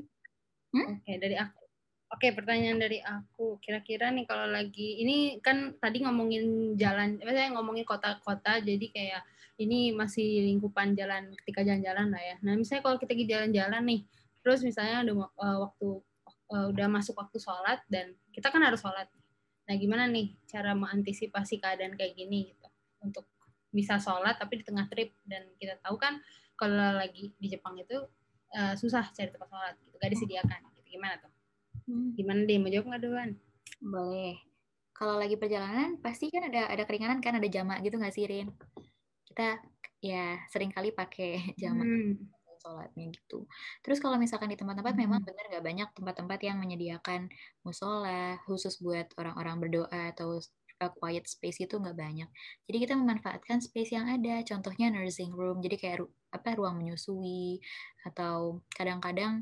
Hmm? 0.72 1.00
Oke, 1.00 1.14
dari 1.20 1.36
aku 1.36 1.67
Oke, 2.08 2.32
pertanyaan 2.32 2.80
dari 2.80 3.04
aku. 3.04 3.60
Kira-kira 3.60 4.08
nih 4.16 4.24
kalau 4.24 4.48
lagi 4.48 5.04
ini 5.04 5.44
kan 5.44 5.76
tadi 5.76 6.00
ngomongin 6.00 6.76
jalan, 6.80 7.20
saya 7.20 7.52
ngomongin 7.52 7.84
kota-kota, 7.84 8.64
jadi 8.64 8.86
kayak 8.88 9.22
ini 9.60 9.92
masih 9.92 10.48
lingkupan 10.48 10.96
jalan 10.96 11.36
ketika 11.44 11.68
jalan-jalan 11.68 12.08
lah 12.14 12.24
ya. 12.24 12.36
Nah, 12.48 12.56
misalnya 12.56 12.88
kalau 12.88 12.98
kita 13.02 13.12
lagi 13.12 13.26
jalan-jalan 13.28 13.84
nih, 13.84 14.02
terus 14.40 14.64
misalnya 14.64 15.04
udah 15.04 15.16
uh, 15.36 15.58
waktu 15.68 15.88
uh, 16.56 16.66
udah 16.72 16.88
masuk 16.88 17.20
waktu 17.20 17.38
sholat 17.44 17.84
dan 17.92 18.16
kita 18.32 18.56
kan 18.56 18.64
harus 18.64 18.80
sholat. 18.80 19.12
Nah, 19.68 19.76
gimana 19.76 20.08
nih 20.08 20.32
cara 20.48 20.72
mengantisipasi 20.78 21.60
keadaan 21.60 22.00
kayak 22.00 22.16
gini 22.16 22.56
gitu 22.56 22.68
untuk 23.04 23.28
bisa 23.68 24.00
sholat 24.00 24.40
tapi 24.40 24.62
di 24.62 24.66
tengah 24.66 24.88
trip 24.88 25.12
dan 25.28 25.44
kita 25.60 25.76
tahu 25.84 26.00
kan 26.00 26.24
kalau 26.56 26.96
lagi 26.96 27.36
di 27.36 27.48
Jepang 27.52 27.76
itu 27.76 28.00
uh, 28.56 28.74
susah 28.80 29.12
cari 29.12 29.28
tempat 29.28 29.52
sholat 29.52 29.76
gitu, 29.84 29.96
gak 30.00 30.12
disediakan. 30.16 30.60
Gitu. 30.72 30.98
Gimana 30.98 31.20
tuh? 31.20 31.37
Hmm. 31.88 32.14
Gimana 32.14 32.44
deh, 32.44 32.58
mau 32.60 32.70
jawab 32.70 32.86
nggak 32.92 33.02
duluan? 33.04 33.30
Boleh. 33.80 34.36
Kalau 34.92 35.16
lagi 35.16 35.40
perjalanan, 35.40 35.98
pasti 36.04 36.28
kan 36.28 36.52
ada 36.52 36.68
ada 36.68 36.84
keringanan 36.84 37.24
kan, 37.24 37.38
ada 37.38 37.48
jamak 37.48 37.80
gitu 37.82 37.96
nggak 37.96 38.14
sih, 38.14 38.28
Rin? 38.28 38.52
Kita 39.24 39.58
ya 40.04 40.38
sering 40.52 40.70
kali 40.76 40.92
pakai 40.92 41.42
jamak. 41.62 41.88
Hmm 41.88 42.38
sholatnya 42.68 43.06
gitu. 43.16 43.48
Terus 43.86 44.04
kalau 44.04 44.20
misalkan 44.20 44.52
di 44.52 44.58
tempat-tempat 44.60 44.92
hmm. 44.92 45.02
memang 45.08 45.22
benar 45.24 45.46
nggak 45.48 45.66
banyak 45.66 45.90
tempat-tempat 45.96 46.40
yang 46.44 46.58
menyediakan 46.60 47.32
musola 47.64 48.36
khusus 48.44 48.82
buat 48.84 49.08
orang-orang 49.16 49.56
berdoa 49.64 50.12
atau 50.12 50.42
quiet 50.78 51.26
space 51.26 51.66
itu 51.66 51.80
nggak 51.80 51.98
banyak. 51.98 52.30
Jadi 52.70 52.78
kita 52.78 52.94
memanfaatkan 52.94 53.64
space 53.64 53.98
yang 53.98 54.06
ada. 54.06 54.46
Contohnya 54.46 54.94
nursing 54.94 55.34
room, 55.34 55.58
jadi 55.64 55.76
kayak 55.80 55.98
apa 56.30 56.54
ruang 56.54 56.78
menyusui 56.78 57.64
atau 58.06 58.62
kadang-kadang 58.76 59.42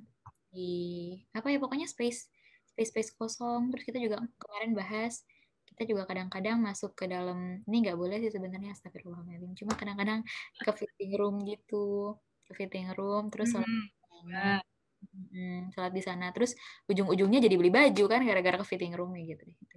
di 0.55 1.11
apa 1.35 1.51
ya 1.51 1.59
pokoknya 1.59 1.89
space 1.89 2.31
space-space 2.75 3.15
kosong. 3.15 3.71
Terus 3.71 3.83
kita 3.87 3.97
juga 4.03 4.19
kemarin 4.35 4.75
bahas 4.75 5.23
kita 5.65 5.91
juga 5.91 6.07
kadang-kadang 6.07 6.61
masuk 6.61 6.95
ke 6.95 7.07
dalam 7.07 7.59
ini 7.67 7.77
nggak 7.83 7.97
boleh 7.99 8.19
sih 8.19 8.31
sebenarnya 8.31 8.75
astagfirullahaladzim. 8.75 9.55
Cuma 9.55 9.73
kadang-kadang 9.79 10.27
ke 10.59 10.71
fitting 10.75 11.15
room 11.15 11.39
gitu 11.47 12.15
ke 12.45 12.51
fitting 12.53 12.91
room 12.93 13.31
terus 13.33 13.55
sholat 13.55 13.67
mm 13.67 14.59
-hmm. 15.31 15.59
sholat 15.71 15.91
di 15.95 16.03
sana. 16.03 16.35
Terus 16.35 16.55
ujung-ujungnya 16.91 17.39
jadi 17.47 17.55
beli 17.55 17.71
baju 17.71 18.03
kan 18.11 18.21
gara-gara 18.27 18.59
ke 18.59 18.65
fitting 18.67 18.91
room 18.95 19.15
gitu 19.15 19.43
gitu 19.47 19.75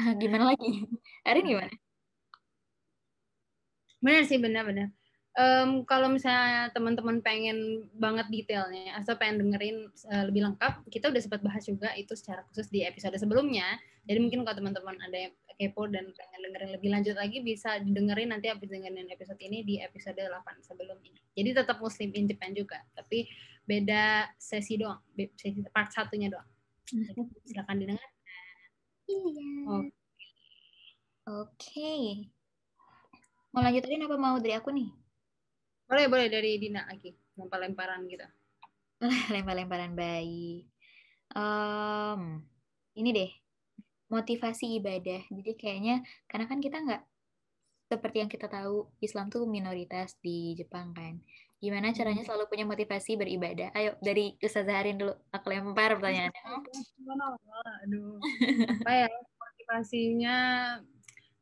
gimana 0.20 0.56
lagi? 0.56 0.88
Arin 1.28 1.44
gimana? 1.44 1.72
Benar 4.00 4.24
sih 4.24 4.40
benar-benar 4.40 4.88
um, 5.38 5.86
kalau 5.86 6.10
misalnya 6.10 6.72
teman-teman 6.74 7.22
pengen 7.22 7.86
banget 7.94 8.26
detailnya 8.32 8.98
atau 8.98 9.14
pengen 9.14 9.46
dengerin 9.46 9.86
uh, 10.10 10.24
lebih 10.26 10.42
lengkap, 10.46 10.86
kita 10.90 11.12
udah 11.12 11.22
sempat 11.22 11.40
bahas 11.44 11.62
juga 11.62 11.92
itu 11.94 12.16
secara 12.18 12.42
khusus 12.50 12.66
di 12.72 12.82
episode 12.82 13.14
sebelumnya. 13.20 13.78
Jadi 14.08 14.18
mungkin 14.18 14.42
kalau 14.42 14.56
teman-teman 14.58 14.96
ada 14.98 15.28
yang 15.28 15.34
kepo 15.60 15.84
dan 15.92 16.08
pengen 16.16 16.40
dengerin 16.48 16.70
lebih 16.72 16.88
lanjut 16.88 17.16
lagi 17.20 17.44
bisa 17.44 17.76
didengerin 17.84 18.32
nanti 18.32 18.48
habis 18.48 18.72
dengerin 18.72 19.12
episode 19.12 19.36
ini 19.44 19.60
di 19.60 19.76
episode 19.76 20.16
8 20.16 20.64
sebelum 20.64 20.96
ini. 21.04 21.20
Jadi 21.36 21.48
tetap 21.52 21.76
Muslim 21.84 22.10
in 22.16 22.24
Japan 22.24 22.56
juga, 22.56 22.80
tapi 22.96 23.28
beda 23.68 24.32
sesi 24.40 24.80
doang, 24.80 25.04
sesi 25.36 25.60
part 25.68 25.92
satunya 25.92 26.32
doang. 26.32 26.48
silakan 27.46 27.76
didengar. 27.76 28.10
Iya. 29.06 29.46
Oke. 31.30 31.46
Okay. 31.54 32.04
Mau 33.50 33.62
lanjutin 33.62 34.06
apa 34.06 34.16
mau 34.18 34.38
dari 34.38 34.54
aku 34.56 34.70
nih? 34.74 34.99
Boleh, 35.90 36.06
boleh 36.06 36.26
dari 36.30 36.54
Dina 36.62 36.86
lagi. 36.86 37.10
Lempar-lemparan 37.34 38.06
gitu. 38.06 38.22
Lempar-lemparan 39.34 39.98
bayi. 39.98 40.70
Um, 41.34 42.46
ini 42.94 43.10
deh, 43.10 43.30
motivasi 44.06 44.78
ibadah. 44.78 45.26
Jadi 45.26 45.50
kayaknya, 45.58 46.06
karena 46.30 46.46
kan 46.46 46.62
kita 46.62 46.78
nggak, 46.78 47.02
seperti 47.90 48.16
yang 48.22 48.30
kita 48.30 48.46
tahu, 48.46 48.86
Islam 49.02 49.34
tuh 49.34 49.50
minoritas 49.50 50.14
di 50.22 50.54
Jepang 50.54 50.94
kan. 50.94 51.18
Gimana 51.58 51.90
caranya 51.90 52.22
hmm. 52.22 52.28
selalu 52.30 52.44
punya 52.46 52.64
motivasi 52.70 53.18
beribadah? 53.18 53.74
Ayo, 53.74 53.98
dari 53.98 54.38
Ustazah 54.38 54.80
Harin 54.80 54.94
dulu. 54.94 55.12
Aku 55.34 55.46
lempar 55.50 55.98
pertanyaannya. 55.98 56.42
Aduh, 57.84 58.16
apa 58.78 58.90
ya 58.94 59.08
motivasinya 59.10 60.36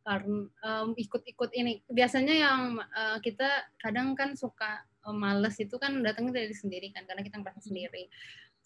karena 0.08 0.48
um, 0.64 0.96
ikut-ikut 0.96 1.50
ini 1.52 1.84
biasanya 1.92 2.32
yang 2.32 2.80
uh, 2.80 3.20
kita 3.20 3.68
kadang 3.76 4.16
kan 4.16 4.32
suka 4.32 4.80
um, 5.04 5.20
males 5.20 5.60
itu 5.60 5.76
kan 5.76 6.00
datangnya 6.00 6.40
dari 6.40 6.56
sendiri 6.56 6.88
kan 6.96 7.04
karena 7.04 7.20
kita 7.20 7.36
merasa 7.36 7.60
hmm. 7.60 7.68
sendiri 7.68 8.08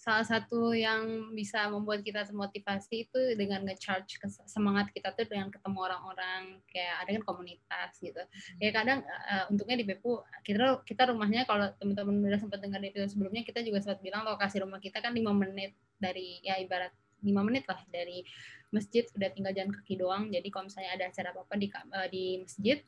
salah 0.03 0.27
satu 0.27 0.75
yang 0.75 1.31
bisa 1.31 1.71
membuat 1.71 2.03
kita 2.03 2.27
termotivasi 2.27 3.07
itu 3.07 3.21
dengan 3.39 3.63
nge-charge 3.63 4.19
semangat 4.51 4.91
kita 4.91 5.15
tuh 5.15 5.31
dengan 5.31 5.47
ketemu 5.47 5.79
orang-orang 5.79 6.59
kayak 6.75 7.07
ada 7.07 7.11
kan 7.15 7.23
komunitas 7.23 7.91
gitu. 8.03 8.19
Hmm. 8.19 8.59
Ya 8.59 8.71
kadang 8.75 9.07
uh, 9.07 9.47
untungnya 9.51 9.79
di 9.79 9.87
Bepu 9.87 10.19
kita 10.43 10.83
kita 10.83 11.07
rumahnya 11.11 11.47
kalau 11.47 11.71
teman-teman 11.79 12.19
udah 12.19 12.41
sempat 12.43 12.59
dengar 12.59 12.83
itu 12.83 12.99
sebelumnya 13.07 13.47
kita 13.47 13.63
juga 13.63 13.79
sempat 13.79 14.03
bilang 14.03 14.27
lokasi 14.27 14.59
rumah 14.59 14.83
kita 14.83 14.99
kan 14.99 15.15
lima 15.15 15.31
menit 15.35 15.79
dari 16.03 16.43
ya 16.43 16.59
ibarat 16.59 16.91
lima 17.23 17.47
menit 17.47 17.63
lah 17.71 17.79
dari 17.87 18.27
masjid 18.73 19.05
udah 19.13 19.29
tinggal 19.31 19.53
jalan 19.53 19.71
kaki 19.71 19.95
doang. 20.01 20.33
Jadi 20.33 20.49
kalau 20.49 20.67
misalnya 20.67 20.91
ada 20.97 21.05
acara 21.13 21.29
apa 21.31 21.41
apa 21.45 21.55
di 21.61 21.69
uh, 21.71 22.09
di 22.09 22.25
masjid 22.43 22.81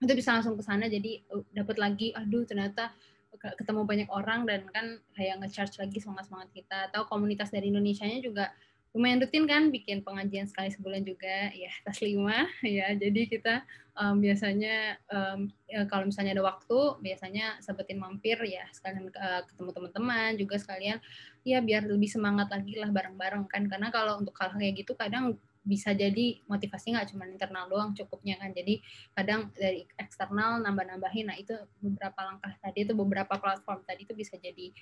itu 0.00 0.12
bisa 0.16 0.32
langsung 0.32 0.56
ke 0.56 0.64
sana. 0.64 0.88
Jadi 0.88 1.22
uh, 1.30 1.44
dapat 1.52 1.76
lagi 1.76 2.10
aduh 2.16 2.42
ternyata 2.48 2.90
ketemu 3.30 3.86
banyak 3.86 4.08
orang 4.10 4.42
dan 4.42 4.66
kan 4.74 4.98
kayak 5.14 5.38
nge-charge 5.38 5.78
lagi 5.78 6.02
semangat 6.02 6.26
semangat 6.26 6.50
kita. 6.56 6.90
Atau 6.90 7.06
komunitas 7.06 7.52
dari 7.52 7.70
Indonesia 7.70 8.02
nya 8.08 8.18
juga 8.18 8.50
lumayan 8.90 9.22
rutin 9.22 9.46
kan 9.46 9.70
bikin 9.70 10.02
pengajian 10.02 10.50
sekali 10.50 10.72
sebulan 10.72 11.06
juga. 11.06 11.52
Ya 11.54 11.70
tas 11.84 12.00
lima. 12.02 12.48
Ya 12.66 12.90
jadi 12.96 13.28
kita 13.28 13.62
um, 14.00 14.18
biasanya 14.18 14.98
um, 15.12 15.52
ya, 15.68 15.84
kalau 15.86 16.08
misalnya 16.08 16.32
ada 16.34 16.44
waktu 16.44 16.78
biasanya 17.04 17.60
sempetin 17.60 18.00
mampir 18.00 18.40
ya 18.48 18.64
sekalian 18.72 19.12
uh, 19.12 19.44
ketemu 19.46 19.70
teman-teman 19.76 20.30
juga 20.40 20.56
sekalian 20.56 20.98
ya 21.46 21.58
biar 21.64 21.86
lebih 21.88 22.10
semangat 22.10 22.52
lagi 22.52 22.76
lah 22.76 22.90
bareng-bareng 22.92 23.48
kan. 23.48 23.64
Karena 23.66 23.88
kalau 23.92 24.20
untuk 24.20 24.36
hal, 24.40 24.52
kayak 24.54 24.84
gitu 24.84 24.92
kadang 24.96 25.36
bisa 25.60 25.92
jadi 25.92 26.40
motivasi 26.48 26.96
nggak 26.96 27.12
cuma 27.12 27.28
internal 27.28 27.68
doang 27.68 27.92
cukupnya 27.92 28.40
kan. 28.40 28.50
Jadi 28.56 28.80
kadang 29.12 29.52
dari 29.52 29.84
eksternal 30.00 30.60
nambah-nambahin. 30.64 31.28
Nah 31.28 31.36
itu 31.36 31.52
beberapa 31.80 32.20
langkah 32.24 32.52
tadi 32.60 32.88
itu 32.88 32.92
beberapa 32.96 33.34
platform 33.36 33.84
tadi 33.84 34.08
itu 34.08 34.14
bisa 34.16 34.40
jadi 34.40 34.72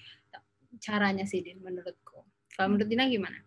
caranya 0.79 1.27
sih 1.27 1.43
menurutku. 1.59 2.23
Kalau 2.55 2.75
menurut 2.75 2.89
Dina 2.91 3.07
gimana? 3.07 3.39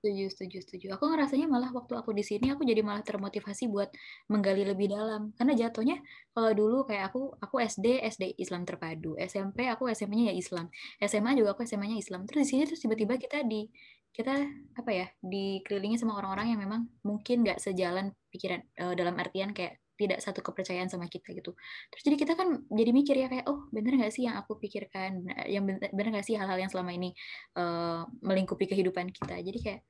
Setuju, 0.00 0.32
setuju, 0.32 0.58
setuju. 0.64 0.86
Aku 0.96 1.12
ngerasanya 1.12 1.44
malah 1.44 1.68
waktu 1.76 1.92
aku 1.92 2.16
di 2.16 2.24
sini 2.24 2.48
aku 2.48 2.64
jadi 2.64 2.80
malah 2.80 3.04
termotivasi 3.04 3.68
buat 3.68 3.92
menggali 4.32 4.64
lebih 4.64 4.88
dalam. 4.88 5.36
Karena 5.36 5.52
jatuhnya 5.52 6.00
kalau 6.32 6.56
dulu 6.56 6.88
kayak 6.88 7.12
aku 7.12 7.36
aku 7.36 7.60
SD 7.60 8.00
SD 8.08 8.40
Islam 8.40 8.64
terpadu, 8.64 9.20
SMP 9.20 9.68
aku 9.68 9.92
SMP-nya 9.92 10.32
ya 10.32 10.34
Islam, 10.40 10.72
SMA 11.04 11.36
juga 11.36 11.52
aku 11.52 11.68
SMA-nya 11.68 12.00
Islam. 12.00 12.24
Terus 12.24 12.48
di 12.48 12.48
sini 12.48 12.62
terus 12.64 12.80
tiba-tiba 12.80 13.20
kita 13.20 13.44
di 13.44 13.68
kita 14.16 14.40
apa 14.72 14.90
ya 14.90 15.06
dikelilingi 15.20 16.00
sama 16.00 16.16
orang-orang 16.16 16.56
yang 16.56 16.60
memang 16.64 16.88
mungkin 17.04 17.44
nggak 17.44 17.60
sejalan 17.60 18.16
pikiran 18.32 18.64
uh, 18.80 18.96
dalam 18.96 19.20
artian 19.20 19.52
kayak 19.52 19.79
tidak 20.00 20.24
satu 20.24 20.40
kepercayaan 20.40 20.88
sama 20.88 21.04
kita 21.12 21.36
gitu. 21.36 21.52
Terus 21.92 22.02
jadi 22.08 22.16
kita 22.16 22.32
kan 22.40 22.64
jadi 22.72 22.90
mikir 22.96 23.14
ya 23.20 23.28
kayak 23.28 23.44
oh 23.52 23.68
bener 23.68 24.00
nggak 24.00 24.12
sih 24.16 24.24
yang 24.24 24.40
aku 24.40 24.56
pikirkan, 24.56 25.28
yang 25.44 25.68
bener, 25.68 25.92
bener 25.92 26.08
gak 26.16 26.24
sih 26.24 26.40
hal-hal 26.40 26.56
yang 26.56 26.72
selama 26.72 26.96
ini 26.96 27.12
uh, 27.60 28.08
melingkupi 28.24 28.64
kehidupan 28.64 29.12
kita. 29.12 29.36
Jadi 29.44 29.58
kayak 29.60 29.80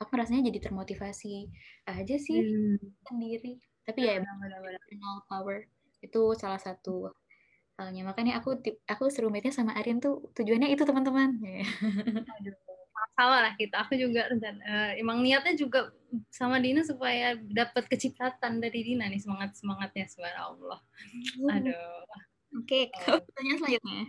aku 0.00 0.12
rasanya 0.16 0.48
jadi 0.48 0.72
termotivasi 0.72 1.52
aja 1.84 2.16
sih 2.16 2.40
hmm. 2.40 3.04
sendiri. 3.04 3.60
Tapi 3.84 4.00
ya 4.08 4.24
emotional 4.24 5.28
power 5.28 5.68
itu 6.00 6.22
salah 6.40 6.60
satu 6.60 7.12
halnya. 7.76 8.08
Makanya 8.08 8.40
aku 8.40 8.56
aku 8.88 9.04
serumitnya 9.12 9.52
sama 9.52 9.76
Arin 9.76 10.00
tuh 10.00 10.32
tujuannya 10.32 10.72
itu 10.72 10.88
teman-teman. 10.88 11.36
Aduh 12.40 12.56
sama 13.18 13.42
lah 13.42 13.52
kita 13.58 13.82
aku 13.82 13.98
juga 13.98 14.30
dan 14.38 14.62
uh, 14.62 14.94
emang 14.94 15.18
niatnya 15.26 15.58
juga 15.58 15.90
sama 16.30 16.62
Dina 16.62 16.86
supaya 16.86 17.34
dapat 17.50 17.90
kecipratan 17.90 18.62
dari 18.62 18.86
Dina 18.86 19.10
nih 19.10 19.18
semangat 19.18 19.58
semangatnya 19.58 20.06
subhanallah. 20.06 20.78
Aduh. 21.50 22.06
Oke 22.62 22.86
okay, 22.86 23.10
uh, 23.10 23.18
pertanyaan 23.18 23.58
selanjutnya. 23.58 24.02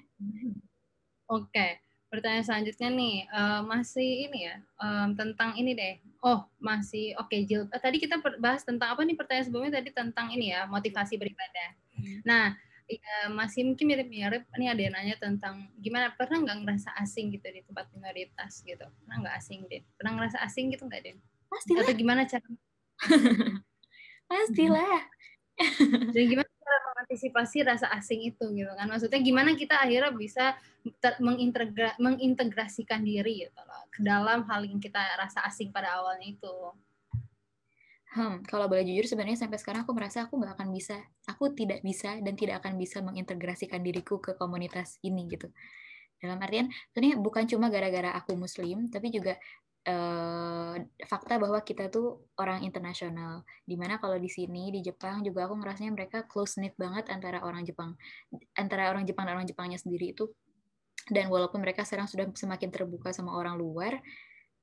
Oke 1.26 1.50
okay. 1.50 1.72
pertanyaan 2.14 2.46
selanjutnya 2.46 2.90
nih 2.94 3.16
uh, 3.34 3.62
masih 3.66 4.30
ini 4.30 4.40
ya 4.46 4.56
um, 4.78 5.18
tentang 5.18 5.58
ini 5.58 5.74
deh. 5.74 5.98
Oh 6.22 6.46
masih 6.62 7.18
oke 7.18 7.34
okay, 7.34 7.50
Jill. 7.50 7.66
Uh, 7.74 7.82
tadi 7.82 7.98
kita 7.98 8.22
bahas 8.38 8.62
tentang 8.62 8.94
apa 8.94 9.02
nih 9.02 9.18
pertanyaan 9.18 9.50
sebelumnya? 9.50 9.82
Tadi 9.82 9.90
tentang 9.90 10.30
ini 10.30 10.54
ya 10.54 10.70
motivasi 10.70 11.18
beribadah. 11.18 11.70
Hmm. 12.00 12.22
nah 12.24 12.46
ya, 12.90 13.30
masih 13.30 13.62
mungkin 13.70 13.86
mirip-mirip. 13.86 14.44
Ini 14.58 14.66
ada 14.74 14.82
yang 14.82 14.94
nanya 14.98 15.16
tentang 15.22 15.70
gimana 15.78 16.10
pernah 16.18 16.42
nggak 16.42 16.58
ngerasa 16.66 16.90
asing 16.98 17.30
gitu 17.32 17.46
di 17.46 17.62
tempat 17.62 17.86
minoritas 17.94 18.66
gitu? 18.66 18.86
Pernah 19.06 19.18
nggak 19.22 19.36
asing 19.38 19.70
deh 19.70 19.82
pernah 19.96 20.12
ngerasa 20.18 20.38
asing 20.42 20.74
gitu 20.74 20.90
nggak 20.90 21.02
deh 21.06 21.16
pastilah. 21.50 21.86
Atau 21.86 21.96
gimana 21.96 22.22
cara 22.26 22.48
pastilah. 24.30 25.00
Jadi 26.16 26.26
gimana 26.26 26.48
cara 26.48 26.78
mengantisipasi 26.92 27.58
rasa 27.68 27.88
asing 27.94 28.24
itu 28.24 28.46
gitu 28.56 28.72
kan? 28.74 28.88
Maksudnya 28.88 29.20
gimana 29.20 29.54
kita 29.54 29.76
akhirnya 29.76 30.12
bisa 30.16 30.56
mengintegra 31.20 31.94
mengintegrasikan 32.00 33.04
diri 33.04 33.44
gitu 33.44 33.62
loh 33.68 33.84
ke 33.92 34.00
dalam 34.02 34.48
hal 34.48 34.64
yang 34.64 34.80
kita 34.80 35.00
rasa 35.20 35.44
asing 35.44 35.76
pada 35.76 36.00
awalnya 36.00 36.32
itu 36.32 36.56
Hmm, 38.10 38.42
kalau 38.42 38.66
boleh 38.66 38.82
jujur 38.82 39.06
sebenarnya 39.06 39.38
sampai 39.46 39.62
sekarang 39.62 39.86
aku 39.86 39.94
merasa 39.94 40.26
aku 40.26 40.42
nggak 40.42 40.58
akan 40.58 40.74
bisa, 40.74 40.98
aku 41.30 41.54
tidak 41.54 41.86
bisa 41.86 42.18
dan 42.18 42.34
tidak 42.34 42.66
akan 42.66 42.74
bisa 42.82 43.06
mengintegrasikan 43.06 43.86
diriku 43.86 44.18
ke 44.18 44.34
komunitas 44.34 44.98
ini 45.06 45.30
gitu. 45.30 45.46
Dalam 46.18 46.42
artian, 46.42 46.74
sebenarnya 46.90 47.22
bukan 47.22 47.46
cuma 47.46 47.70
gara-gara 47.70 48.18
aku 48.18 48.34
muslim, 48.34 48.90
tapi 48.90 49.14
juga 49.14 49.38
uh, 49.86 50.74
fakta 51.06 51.38
bahwa 51.38 51.62
kita 51.62 51.94
tuh 51.94 52.34
orang 52.42 52.66
internasional. 52.66 53.46
Di 53.62 53.78
mana 53.78 54.02
kalau 54.02 54.18
di 54.18 54.28
sini 54.28 54.74
di 54.74 54.82
Jepang 54.82 55.22
juga 55.22 55.46
aku 55.46 55.62
ngerasanya 55.62 55.94
mereka 55.94 56.26
close 56.26 56.58
knit 56.58 56.74
banget 56.82 57.14
antara 57.14 57.46
orang 57.46 57.62
Jepang, 57.62 57.94
antara 58.58 58.90
orang 58.90 59.06
Jepang 59.06 59.30
dan 59.30 59.38
orang 59.38 59.46
Jepangnya 59.46 59.78
sendiri 59.78 60.18
itu. 60.18 60.34
Dan 61.06 61.30
walaupun 61.30 61.62
mereka 61.62 61.86
sekarang 61.86 62.10
sudah 62.10 62.26
semakin 62.34 62.74
terbuka 62.74 63.14
sama 63.14 63.38
orang 63.38 63.54
luar, 63.54 64.02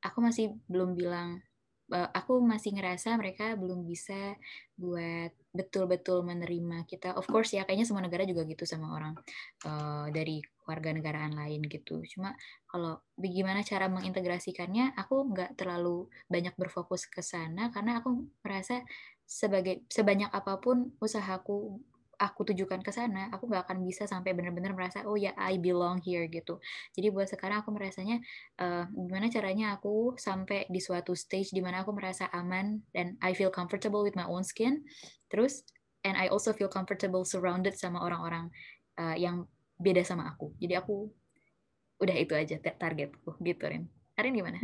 aku 0.03 0.19
masih 0.19 0.51
belum 0.67 0.99
bilang 0.99 1.46
aku 1.91 2.43
masih 2.43 2.75
ngerasa 2.75 3.15
mereka 3.15 3.55
belum 3.55 3.87
bisa 3.87 4.35
buat 4.75 5.31
betul-betul 5.55 6.27
menerima 6.27 6.83
kita. 6.85 7.15
Of 7.15 7.31
course 7.31 7.55
ya, 7.55 7.63
kayaknya 7.63 7.87
semua 7.87 8.03
negara 8.03 8.27
juga 8.27 8.43
gitu 8.45 8.67
sama 8.67 8.91
orang 8.93 9.15
uh, 9.65 10.11
dari 10.11 10.43
warga 10.67 10.91
negaraan 10.91 11.39
lain 11.39 11.63
gitu. 11.71 12.03
Cuma 12.11 12.35
kalau 12.67 12.99
bagaimana 13.15 13.63
cara 13.63 13.87
mengintegrasikannya, 13.87 14.99
aku 14.99 15.31
nggak 15.31 15.55
terlalu 15.55 16.11
banyak 16.27 16.53
berfokus 16.59 17.07
ke 17.07 17.23
sana 17.23 17.71
karena 17.71 18.03
aku 18.03 18.27
merasa 18.43 18.83
sebagai 19.27 19.87
sebanyak 19.91 20.31
apa 20.31 20.59
pun 20.59 20.95
usahaku 21.03 21.83
aku 22.17 22.49
tujukan 22.53 22.81
ke 22.81 22.93
sana, 22.93 23.29
aku 23.29 23.45
nggak 23.49 23.69
akan 23.69 23.85
bisa 23.85 24.09
sampai 24.09 24.33
benar-benar 24.33 24.73
merasa 24.73 25.05
oh 25.05 25.21
ya 25.21 25.37
I 25.37 25.61
belong 25.61 26.01
here 26.01 26.25
gitu. 26.33 26.59
Jadi 26.97 27.13
buat 27.13 27.29
sekarang 27.29 27.61
aku 27.61 27.77
merasanya 27.77 28.21
uh, 28.61 28.89
gimana 28.89 29.29
caranya 29.29 29.77
aku 29.77 30.17
sampai 30.17 30.65
di 30.73 30.81
suatu 30.81 31.13
stage 31.13 31.53
di 31.53 31.61
mana 31.61 31.85
aku 31.85 31.93
merasa 31.93 32.29
aman 32.33 32.81
dan 32.97 33.21
I 33.21 33.37
feel 33.37 33.53
comfortable 33.53 34.01
with 34.01 34.17
my 34.17 34.25
own 34.25 34.43
skin. 34.43 34.81
Terus 35.29 35.61
and 36.09 36.17
I 36.17 36.33
also 36.33 36.57
feel 36.57 36.73
comfortable 36.73 37.29
surrounded 37.29 37.77
sama 37.77 38.01
orang-orang 38.01 38.49
uh, 38.97 39.17
yang 39.17 39.45
beda 39.77 40.01
sama 40.01 40.33
aku. 40.33 40.57
Jadi 40.57 40.73
aku 40.73 41.13
udah 42.01 42.17
itu 42.17 42.33
aja 42.33 42.57
targetku 42.61 43.37
gitu 43.41 43.65
Rin. 43.69 43.85
Arin 44.17 44.33
gimana? 44.33 44.57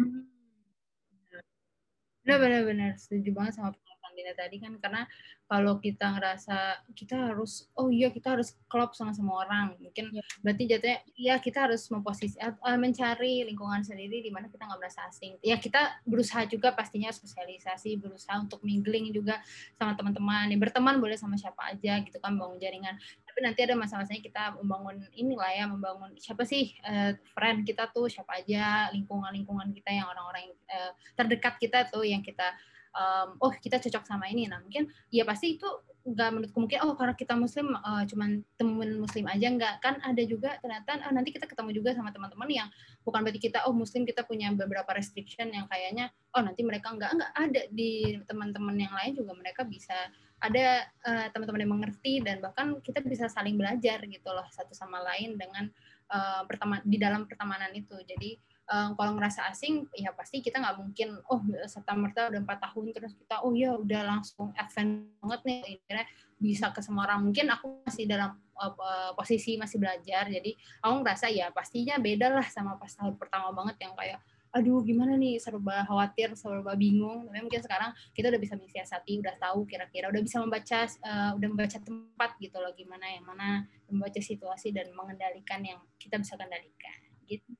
Benar-benar 2.25 2.97
setuju 2.97 3.29
banget 3.37 3.61
sama 3.61 3.77
Dina 4.13 4.33
tadi 4.37 4.57
kan 4.61 4.77
karena 4.79 5.03
kalau 5.49 5.77
kita 5.77 6.17
ngerasa 6.17 6.87
kita 6.97 7.33
harus 7.33 7.69
oh 7.77 7.93
iya 7.93 8.09
kita 8.09 8.39
harus 8.39 8.57
klop 8.73 8.97
sama 8.97 9.13
semua 9.13 9.45
orang 9.45 9.77
mungkin 9.77 10.13
ya. 10.17 10.25
berarti 10.41 10.65
jatuhnya 10.65 10.99
ya 11.13 11.35
kita 11.37 11.69
harus 11.69 11.85
memposisi 11.93 12.41
uh, 12.41 12.79
mencari 12.81 13.45
lingkungan 13.45 13.85
sendiri 13.85 14.25
di 14.25 14.33
mana 14.33 14.49
kita 14.49 14.65
nggak 14.65 14.81
merasa 14.81 15.05
asing 15.13 15.37
ya 15.45 15.61
kita 15.61 16.01
berusaha 16.09 16.49
juga 16.49 16.73
pastinya 16.73 17.13
sosialisasi 17.13 18.01
berusaha 18.01 18.41
untuk 18.41 18.65
mingling 18.65 19.13
juga 19.13 19.41
sama 19.77 19.93
teman-teman 19.93 20.49
yang 20.49 20.61
berteman 20.61 20.97
boleh 21.01 21.21
sama 21.21 21.37
siapa 21.37 21.73
aja 21.73 22.01
gitu 22.01 22.17
kan 22.17 22.33
bangun 22.33 22.57
jaringan 22.57 22.97
tapi 23.29 23.39
nanti 23.45 23.61
ada 23.65 23.77
masa-masanya 23.77 24.21
kita 24.21 24.43
membangun 24.61 25.05
inilah 25.17 25.53
ya 25.53 25.65
membangun 25.65 26.13
siapa 26.17 26.45
sih 26.45 26.77
uh, 26.85 27.17
friend 27.33 27.65
kita 27.65 27.89
tuh 27.93 28.09
siapa 28.09 28.41
aja 28.41 28.93
lingkungan-lingkungan 28.93 29.73
kita 29.73 29.89
yang 29.89 30.09
orang-orang 30.09 30.53
uh, 30.69 30.93
terdekat 31.17 31.57
kita 31.57 31.89
tuh 31.89 32.05
yang 32.05 32.21
kita 32.21 32.53
um, 32.97 33.37
oh 33.41 33.53
kita 33.53 33.81
cocok 33.81 34.05
sama 34.05 34.29
ini. 34.29 34.49
Nah 34.49 34.61
mungkin 34.61 34.89
ya 35.09 35.25
pasti 35.25 35.57
itu 35.61 35.69
nggak 36.03 36.29
menurutku 36.35 36.59
mungkin 36.59 36.83
oh 36.83 36.99
karena 36.99 37.15
kita 37.15 37.39
muslim 37.39 37.79
uh, 37.79 38.03
cuman 38.03 38.43
temen 38.59 38.91
muslim 39.01 39.25
aja 39.29 39.47
nggak. 39.49 39.75
Kan 39.81 40.01
ada 40.03 40.23
juga 40.25 40.59
ternyata 40.61 40.99
uh, 41.09 41.13
nanti 41.13 41.31
kita 41.35 41.47
ketemu 41.49 41.71
juga 41.83 41.95
sama 41.97 42.11
teman-teman 42.11 42.49
yang 42.51 42.69
bukan 43.07 43.23
berarti 43.23 43.41
kita 43.41 43.65
oh 43.67 43.75
muslim 43.75 44.03
kita 44.05 44.27
punya 44.27 44.51
beberapa 44.53 44.91
restriction 44.95 45.51
yang 45.51 45.67
kayaknya 45.71 46.11
oh 46.37 46.43
nanti 46.43 46.63
mereka 46.63 46.93
nggak 46.93 47.11
nggak 47.17 47.33
ada 47.35 47.63
di 47.71 48.19
teman-teman 48.27 48.77
yang 48.77 48.95
lain 48.95 49.13
juga 49.17 49.33
mereka 49.37 49.63
bisa 49.67 49.97
ada 50.43 50.83
uh, 51.07 51.27
teman-teman 51.31 51.63
yang 51.63 51.73
mengerti 51.79 52.19
dan 52.19 52.43
bahkan 52.43 52.83
kita 52.83 52.99
bisa 53.07 53.31
saling 53.31 53.55
belajar 53.55 54.03
gitu 54.03 54.27
loh 54.27 54.45
satu 54.51 54.75
sama 54.75 54.99
lain 55.07 55.39
dengan 55.39 55.71
uh, 56.11 56.43
pertama 56.51 56.83
di 56.83 56.99
dalam 56.99 57.31
pertemanan 57.31 57.71
itu. 57.79 57.95
Jadi 58.03 58.35
um, 58.69 58.95
kalau 58.95 59.13
ngerasa 59.19 59.49
asing 59.51 59.89
ya 59.97 60.15
pasti 60.15 60.45
kita 60.45 60.63
nggak 60.63 60.77
mungkin 60.79 61.09
oh 61.31 61.41
serta 61.67 61.93
merta 61.97 62.31
udah 62.31 62.41
empat 62.43 62.59
tahun 62.71 62.85
terus 62.95 63.13
kita 63.17 63.43
oh 63.43 63.53
ya 63.57 63.75
udah 63.75 64.03
langsung 64.07 64.53
advance 64.55 65.09
banget 65.19 65.41
nih 65.47 65.61
akhirnya 65.83 66.07
bisa 66.43 66.67
ke 66.75 66.81
semua 66.83 67.07
orang 67.07 67.23
mungkin 67.23 67.47
aku 67.55 67.87
masih 67.87 68.05
dalam 68.07 68.35
uh, 68.59 69.13
posisi 69.15 69.55
masih 69.55 69.79
belajar 69.79 70.27
jadi 70.27 70.51
aku 70.83 70.95
ngerasa 71.03 71.27
ya 71.31 71.55
pastinya 71.55 71.99
beda 72.03 72.35
lah 72.35 72.47
sama 72.51 72.79
pas 72.79 72.91
tahun 72.91 73.15
pertama 73.15 73.55
banget 73.55 73.79
yang 73.87 73.95
kayak 73.95 74.19
aduh 74.53 74.85
gimana 74.85 75.17
nih 75.17 75.41
serba 75.41 75.81
khawatir 75.89 76.37
serba 76.37 76.77
bingung. 76.77 77.25
Tapi 77.33 77.41
mungkin 77.41 77.65
sekarang 77.65 77.91
kita 78.13 78.29
udah 78.29 78.37
bisa 78.37 78.55
mensiasati 78.61 79.25
udah 79.25 79.35
tahu 79.41 79.65
kira-kira 79.65 80.13
udah 80.13 80.21
bisa 80.21 80.45
membaca 80.45 80.85
uh, 80.85 81.33
udah 81.41 81.49
membaca 81.49 81.79
tempat 81.81 82.31
gitu 82.37 82.57
loh 82.61 82.69
gimana 82.77 83.17
yang 83.17 83.25
mana 83.25 83.65
membaca 83.89 84.21
situasi 84.21 84.77
dan 84.77 84.93
mengendalikan 84.93 85.65
yang 85.65 85.81
kita 85.97 86.21
bisa 86.21 86.37
kendalikan 86.37 87.01
gitu 87.25 87.57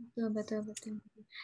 betul 0.00 0.28
betul 0.32 0.60
betul. 0.64 0.94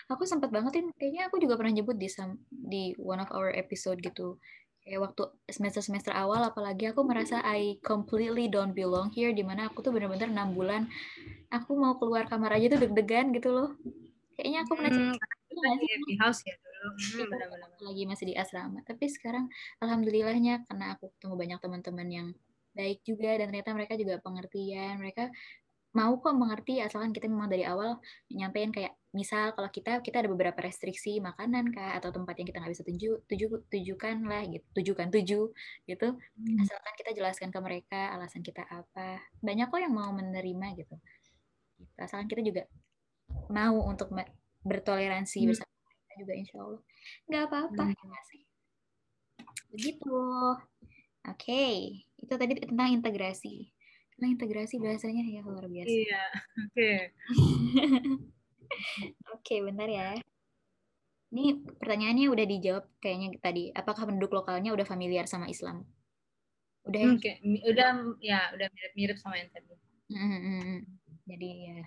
Aku 0.08 0.24
sempat 0.24 0.48
banget 0.48 0.80
ini 0.80 0.90
kayaknya 0.96 1.28
aku 1.28 1.36
juga 1.42 1.54
pernah 1.60 1.74
nyebut 1.76 1.96
di 1.96 2.08
di 2.50 2.82
one 2.96 3.20
of 3.20 3.30
our 3.30 3.52
episode 3.52 4.00
gitu. 4.00 4.40
Kayak 4.86 5.10
waktu 5.10 5.22
semester 5.50 5.82
semester 5.82 6.12
awal 6.14 6.46
apalagi 6.46 6.90
aku 6.90 7.02
merasa 7.02 7.42
I 7.42 7.82
completely 7.82 8.46
don't 8.46 8.72
belong 8.72 9.10
here 9.10 9.34
di 9.34 9.42
mana 9.42 9.66
aku 9.66 9.82
tuh 9.82 9.90
bener-bener 9.90 10.30
enam 10.30 10.54
bulan 10.54 10.86
aku 11.50 11.74
mau 11.74 11.98
keluar 11.98 12.26
kamar 12.26 12.54
aja 12.58 12.74
tuh 12.74 12.80
deg-degan 12.86 13.34
gitu 13.34 13.50
loh. 13.50 13.70
Kayaknya 14.36 14.58
aku 14.62 14.72
pernah 14.76 14.92
hmm, 14.92 15.16
cerita 15.16 15.68
di 16.06 16.14
house 16.20 16.40
ya 16.44 16.54
dulu. 16.60 16.88
Hmm, 17.24 17.86
lagi 17.88 18.02
masih 18.04 18.24
di 18.30 18.34
asrama. 18.36 18.84
Tapi 18.84 19.04
sekarang 19.08 19.48
alhamdulillahnya 19.80 20.68
karena 20.68 20.94
aku 20.94 21.10
ketemu 21.16 21.34
banyak 21.34 21.58
teman-teman 21.58 22.08
yang 22.12 22.28
baik 22.76 23.00
juga 23.08 23.40
dan 23.40 23.48
ternyata 23.48 23.72
mereka 23.72 23.96
juga 23.96 24.20
pengertian 24.20 25.00
mereka 25.00 25.32
mau 25.96 26.20
kok 26.20 26.36
mengerti 26.36 26.84
asalkan 26.84 27.16
kita 27.16 27.24
memang 27.24 27.48
dari 27.48 27.64
awal 27.64 27.96
nyampein 28.28 28.68
kayak 28.68 28.92
misal 29.16 29.56
kalau 29.56 29.72
kita 29.72 30.04
kita 30.04 30.20
ada 30.20 30.28
beberapa 30.28 30.60
restriksi 30.60 31.16
makanan 31.24 31.72
kah 31.72 31.96
atau 31.96 32.12
tempat 32.12 32.36
yang 32.36 32.52
kita 32.52 32.60
nggak 32.60 32.72
bisa 32.76 32.84
tuju, 32.84 33.24
tuju 33.24 33.44
tujukan 33.72 34.16
lah 34.28 34.44
gitu 34.44 34.66
tujukan 34.76 35.08
tuju 35.08 35.40
gitu 35.88 36.08
hmm. 36.12 36.60
asalkan 36.60 36.94
kita 37.00 37.10
jelaskan 37.16 37.48
ke 37.48 37.58
mereka 37.64 38.12
alasan 38.12 38.44
kita 38.44 38.68
apa 38.68 39.24
banyak 39.40 39.72
kok 39.72 39.80
yang 39.80 39.96
mau 39.96 40.12
menerima 40.12 40.66
gitu, 40.76 40.94
gitu. 41.80 41.92
asalkan 41.96 42.28
kita 42.28 42.44
juga 42.44 42.62
mau 43.48 43.80
untuk 43.88 44.12
bertoleransi 44.68 45.40
hmm. 45.40 45.48
bersama 45.48 45.72
mereka 45.72 46.14
juga 46.20 46.32
insya 46.36 46.56
Allah 46.60 46.82
nggak 47.24 47.42
apa-apa 47.48 47.84
hmm. 47.88 47.96
ya 47.96 48.20
sih 48.28 48.42
begitu 49.72 50.12
oke 50.12 50.60
okay. 51.24 52.04
itu 52.20 52.32
tadi 52.36 52.52
tentang 52.60 52.92
integrasi 52.92 53.72
tentang 54.16 54.32
integrasi 54.36 54.80
bahasanya 54.80 55.24
ya 55.28 55.40
luar 55.44 55.68
biasa 55.68 55.92
iya 55.92 56.24
oke 56.32 56.72
okay. 56.72 56.96
oke 59.32 59.44
okay, 59.44 59.58
bentar 59.60 59.88
ya 59.88 60.16
ini 61.36 61.60
pertanyaannya 61.76 62.26
udah 62.32 62.46
dijawab 62.48 62.84
kayaknya 62.98 63.28
tadi 63.38 63.68
apakah 63.76 64.08
penduduk 64.08 64.32
lokalnya 64.32 64.72
udah 64.72 64.88
familiar 64.88 65.28
sama 65.28 65.52
Islam 65.52 65.84
udah 66.86 67.00
ya? 67.02 67.08
okay. 67.12 67.34
udah 67.44 67.90
ya 68.22 68.40
udah 68.56 68.66
mirip-mirip 68.72 69.18
sama 69.20 69.36
yang 69.36 69.50
tadi 69.52 69.74
mm 70.10 70.16
-hmm. 70.16 70.78
jadi 71.28 71.50
ya 71.70 71.80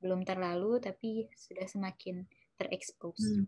belum 0.00 0.24
terlalu 0.24 0.80
tapi 0.80 1.28
sudah 1.36 1.68
semakin 1.68 2.24
terekspos. 2.56 3.20
Hmm. 3.20 3.44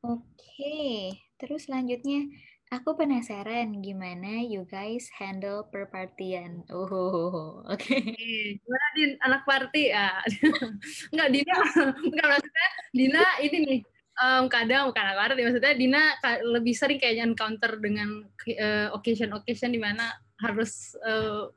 Oke, 0.00 0.24
okay. 0.32 1.00
terus 1.36 1.68
selanjutnya 1.68 2.24
aku 2.70 2.94
penasaran 2.94 3.82
gimana 3.82 4.46
you 4.46 4.62
guys 4.70 5.10
handle 5.18 5.66
perpartian. 5.66 6.62
Oh, 6.70 7.66
oke. 7.66 7.76
Okay. 7.76 8.56
Gimana 8.62 8.86
Din 8.94 9.12
anak 9.26 9.42
party 9.42 9.90
ya? 9.90 10.22
Enggak 11.12 11.28
Dina, 11.34 11.58
enggak 11.98 12.26
maksudnya 12.30 12.68
Dina 12.94 13.24
ini 13.42 13.56
nih 13.66 13.80
um, 14.22 14.44
kadang 14.46 14.94
bukan 14.94 15.02
anak 15.02 15.18
party 15.18 15.40
maksudnya 15.42 15.74
Dina 15.74 16.02
lebih 16.46 16.74
sering 16.78 16.98
kayaknya 17.02 17.24
encounter 17.26 17.74
dengan 17.82 18.22
uh, 18.26 18.88
occasion-occasion 18.94 19.74
di 19.74 19.80
mana 19.82 20.14
harus 20.38 20.94
uh, 21.02 21.50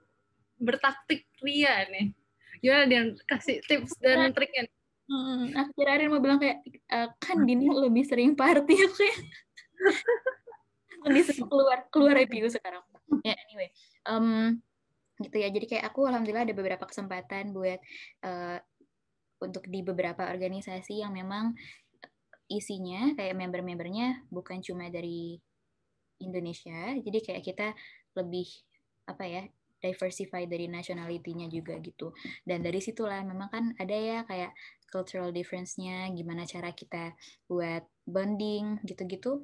bertaktik 0.57 1.29
ria 1.45 1.85
nih 1.93 2.09
gimana 2.63 2.83
dia 2.87 3.01
kasih 3.27 3.59
tips 3.67 3.99
dan 3.99 4.31
triknya 4.31 4.65
Hmm, 5.03 5.51
akhirnya 5.51 6.07
mau 6.07 6.23
bilang 6.23 6.39
kayak 6.39 6.63
e, 6.63 6.97
kan 7.19 7.43
Dini 7.43 7.67
lebih 7.67 8.07
sering 8.07 8.39
party 8.39 8.71
aku 8.87 9.03
sering 11.03 11.49
keluar 11.51 11.85
keluar 11.91 12.15
review 12.15 12.47
sekarang. 12.47 12.83
Ya 13.21 13.33
yeah, 13.33 13.37
anyway, 13.47 13.69
um, 14.07 14.57
gitu 15.19 15.37
ya. 15.37 15.49
Jadi 15.51 15.65
kayak 15.69 15.85
aku 15.91 16.07
alhamdulillah 16.07 16.47
ada 16.47 16.55
beberapa 16.55 16.85
kesempatan 16.87 17.51
buat 17.51 17.79
uh, 18.25 18.57
untuk 19.43 19.67
di 19.67 19.83
beberapa 19.83 20.31
organisasi 20.31 21.03
yang 21.03 21.11
memang 21.11 21.53
isinya 22.47 23.15
kayak 23.15 23.35
member-membernya 23.35 24.27
bukan 24.31 24.63
cuma 24.63 24.87
dari 24.87 25.39
Indonesia. 26.23 26.95
Jadi 26.99 27.19
kayak 27.19 27.43
kita 27.43 27.67
lebih 28.15 28.47
apa 29.03 29.23
ya 29.27 29.43
diversify 29.83 30.47
dari 30.47 30.71
nationality-nya 30.71 31.51
juga 31.51 31.75
gitu. 31.83 32.15
Dan 32.47 32.63
dari 32.63 32.79
situlah 32.79 33.19
memang 33.27 33.51
kan 33.51 33.63
ada 33.75 33.91
ya 33.91 34.19
kayak 34.23 34.55
cultural 34.87 35.35
difference-nya, 35.35 36.07
gimana 36.15 36.47
cara 36.47 36.71
kita 36.71 37.11
buat 37.51 37.83
bonding 38.07 38.79
gitu-gitu. 38.87 39.43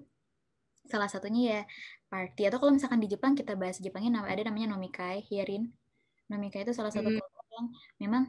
Salah 0.88 1.10
satunya 1.12 1.42
ya 1.44 1.62
party 2.10 2.50
atau 2.50 2.58
kalau 2.58 2.74
misalkan 2.74 3.02
di 3.02 3.10
Jepang 3.10 3.36
kita 3.38 3.54
bahas 3.60 3.78
Jepangnya 3.82 4.22
ada 4.24 4.42
namanya 4.46 4.78
nomikai, 4.78 5.26
Hierin. 5.28 5.70
Nomikai 6.30 6.63
itu 6.63 6.74
salah 6.74 6.94
satu 6.94 7.10
hmm. 7.10 7.20
yang 7.20 7.68
memang 8.00 8.24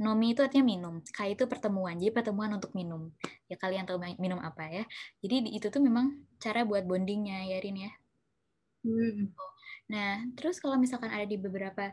Nomi 0.00 0.32
itu 0.32 0.40
artinya 0.40 0.64
minum, 0.64 1.04
kai 1.12 1.36
itu 1.36 1.44
pertemuan, 1.44 2.00
jadi 2.00 2.16
pertemuan 2.16 2.48
untuk 2.56 2.72
minum. 2.72 3.12
Ya 3.44 3.60
kalian 3.60 3.84
tahu 3.84 4.00
minum 4.16 4.40
apa 4.40 4.64
ya. 4.72 4.84
Jadi 5.20 5.52
itu 5.52 5.68
tuh 5.68 5.84
memang 5.84 6.16
cara 6.40 6.64
buat 6.64 6.88
bondingnya 6.88 7.44
ya 7.52 7.60
Rin 7.60 7.76
ya. 7.76 7.92
Hmm. 8.88 9.36
Nah, 9.92 10.24
terus 10.32 10.64
kalau 10.64 10.80
misalkan 10.80 11.12
ada 11.12 11.28
di 11.28 11.36
beberapa 11.36 11.92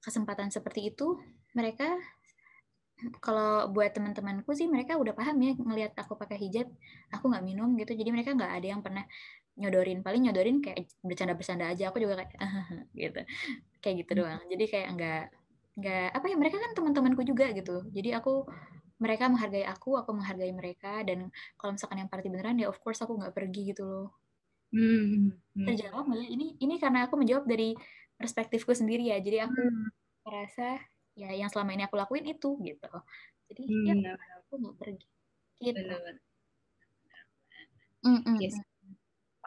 kesempatan 0.00 0.48
seperti 0.48 0.88
itu, 0.88 1.20
mereka 1.52 1.92
kalau 3.20 3.68
buat 3.68 3.92
teman-temanku 3.92 4.56
sih 4.56 4.64
mereka 4.64 4.96
udah 4.96 5.12
paham 5.12 5.36
ya 5.44 5.52
ngelihat 5.52 5.92
aku 6.00 6.16
pakai 6.16 6.40
hijab, 6.40 6.66
aku 7.12 7.28
nggak 7.28 7.44
minum 7.44 7.76
gitu. 7.76 7.92
Jadi 7.92 8.08
mereka 8.08 8.32
nggak 8.32 8.52
ada 8.56 8.66
yang 8.66 8.80
pernah 8.80 9.04
nyodorin, 9.54 10.02
paling 10.02 10.22
nyodorin 10.26 10.58
kayak 10.58 10.90
bercanda-bercanda 11.00 11.70
aja. 11.70 11.90
Aku 11.90 12.02
juga 12.02 12.22
kayak 12.22 12.34
gitu, 12.94 13.20
kayak 13.78 13.94
gitu 14.04 14.12
hmm. 14.14 14.20
doang. 14.20 14.42
Jadi 14.50 14.64
kayak 14.66 14.88
nggak 14.98 15.24
nggak 15.74 16.06
apa 16.14 16.26
ya 16.30 16.36
mereka 16.38 16.56
kan 16.62 16.70
teman-temanku 16.74 17.22
juga 17.26 17.50
gitu. 17.54 17.86
Jadi 17.90 18.14
aku 18.14 18.46
mereka 19.02 19.26
menghargai 19.26 19.66
aku, 19.66 19.98
aku 19.98 20.10
menghargai 20.14 20.52
mereka. 20.54 21.02
Dan 21.06 21.30
kalau 21.58 21.74
misalkan 21.78 22.02
yang 22.02 22.10
party 22.10 22.28
beneran 22.30 22.58
ya 22.58 22.66
of 22.70 22.78
course 22.82 23.02
aku 23.02 23.14
nggak 23.18 23.34
pergi 23.34 23.74
gitu 23.74 23.82
loh. 23.86 24.08
Hmm, 24.74 25.30
hmm. 25.54 25.66
Terjawab 25.70 26.04
nggak 26.10 26.20
ya? 26.26 26.28
Ini 26.34 26.46
ini 26.58 26.74
karena 26.82 27.06
aku 27.06 27.14
menjawab 27.14 27.46
dari 27.46 27.78
perspektifku 28.18 28.74
sendiri 28.74 29.14
ya. 29.14 29.22
Jadi 29.22 29.38
aku 29.38 29.62
hmm. 29.62 29.86
merasa 30.26 30.78
ya 31.14 31.30
yang 31.30 31.46
selama 31.46 31.78
ini 31.78 31.86
aku 31.86 31.94
lakuin 31.94 32.26
itu 32.26 32.58
gitu. 32.58 32.90
Jadi 33.50 33.62
hmm. 33.70 33.86
ya 34.02 34.18
aku 34.42 34.52
nggak 34.58 34.76
pergi. 34.82 35.06
Gitu. 35.62 35.80
Mm 38.04 38.20
-mm. 38.20 38.36
Yes. 38.36 38.73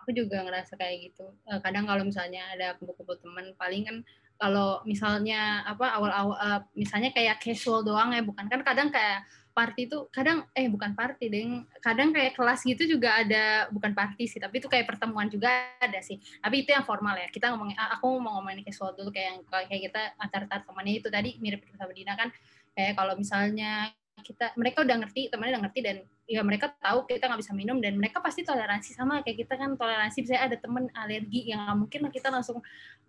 Aku 0.08 0.16
juga 0.16 0.40
ngerasa 0.40 0.80
kayak 0.80 1.12
gitu. 1.12 1.36
Eh, 1.52 1.60
kadang 1.60 1.84
kalau 1.84 2.08
misalnya 2.08 2.48
ada 2.56 2.80
kumpul-kumpul 2.80 3.20
teman, 3.20 3.52
paling 3.60 3.84
kan 3.84 3.98
kalau 4.40 4.80
misalnya 4.88 5.68
apa 5.68 6.00
awal-awal 6.00 6.40
uh, 6.40 6.62
misalnya 6.80 7.12
kayak 7.12 7.44
casual 7.44 7.84
doang 7.84 8.16
ya, 8.16 8.24
bukan. 8.24 8.48
Kan 8.48 8.64
kadang 8.64 8.88
kayak 8.88 9.28
party 9.58 9.90
itu 9.90 10.06
kadang 10.14 10.46
eh 10.54 10.70
bukan 10.70 10.94
party 10.94 11.34
deh 11.34 11.66
kadang 11.82 12.14
kayak 12.14 12.38
kelas 12.38 12.62
gitu 12.62 12.86
juga 12.86 13.26
ada 13.26 13.66
bukan 13.74 13.90
party 13.98 14.30
sih 14.30 14.38
tapi 14.38 14.62
itu 14.62 14.70
kayak 14.70 14.86
pertemuan 14.86 15.26
juga 15.28 15.50
ada 15.82 15.98
sih. 16.00 16.22
Tapi 16.22 16.62
itu 16.62 16.70
yang 16.70 16.86
formal 16.86 17.18
ya 17.18 17.26
kita 17.34 17.50
ngomongin 17.50 17.74
aku 17.76 18.22
mau 18.22 18.38
ngomongin 18.38 18.62
casual 18.70 18.94
dulu 18.94 19.10
kayak 19.10 19.28
yang 19.34 19.40
kayak 19.50 19.82
kita 19.90 20.02
antar-antar 20.22 20.62
temannya 20.62 21.02
itu 21.02 21.10
tadi 21.10 21.42
mirip 21.42 21.66
sama 21.74 21.90
Dina 21.92 22.14
kan. 22.14 22.30
Kayak 22.78 22.94
kalau 23.02 23.18
misalnya 23.18 23.90
kita 24.22 24.54
mereka 24.54 24.86
udah 24.86 24.96
ngerti 25.02 25.34
temannya 25.34 25.52
udah 25.58 25.64
ngerti 25.66 25.80
dan 25.82 25.98
ya 26.28 26.44
mereka 26.44 26.68
tahu 26.76 27.08
kita 27.08 27.32
nggak 27.32 27.40
bisa 27.40 27.56
minum 27.56 27.80
dan 27.80 27.96
mereka 27.96 28.20
pasti 28.20 28.44
toleransi 28.44 28.92
sama 28.92 29.24
kayak 29.24 29.48
kita 29.48 29.56
kan 29.56 29.80
toleransi. 29.80 30.28
Misalnya 30.28 30.44
ada 30.52 30.58
temen 30.60 30.92
alergi 30.92 31.48
yang 31.48 31.64
nggak 31.64 31.78
mungkin 31.80 32.00
lah 32.04 32.12
kita 32.12 32.28
langsung 32.28 32.60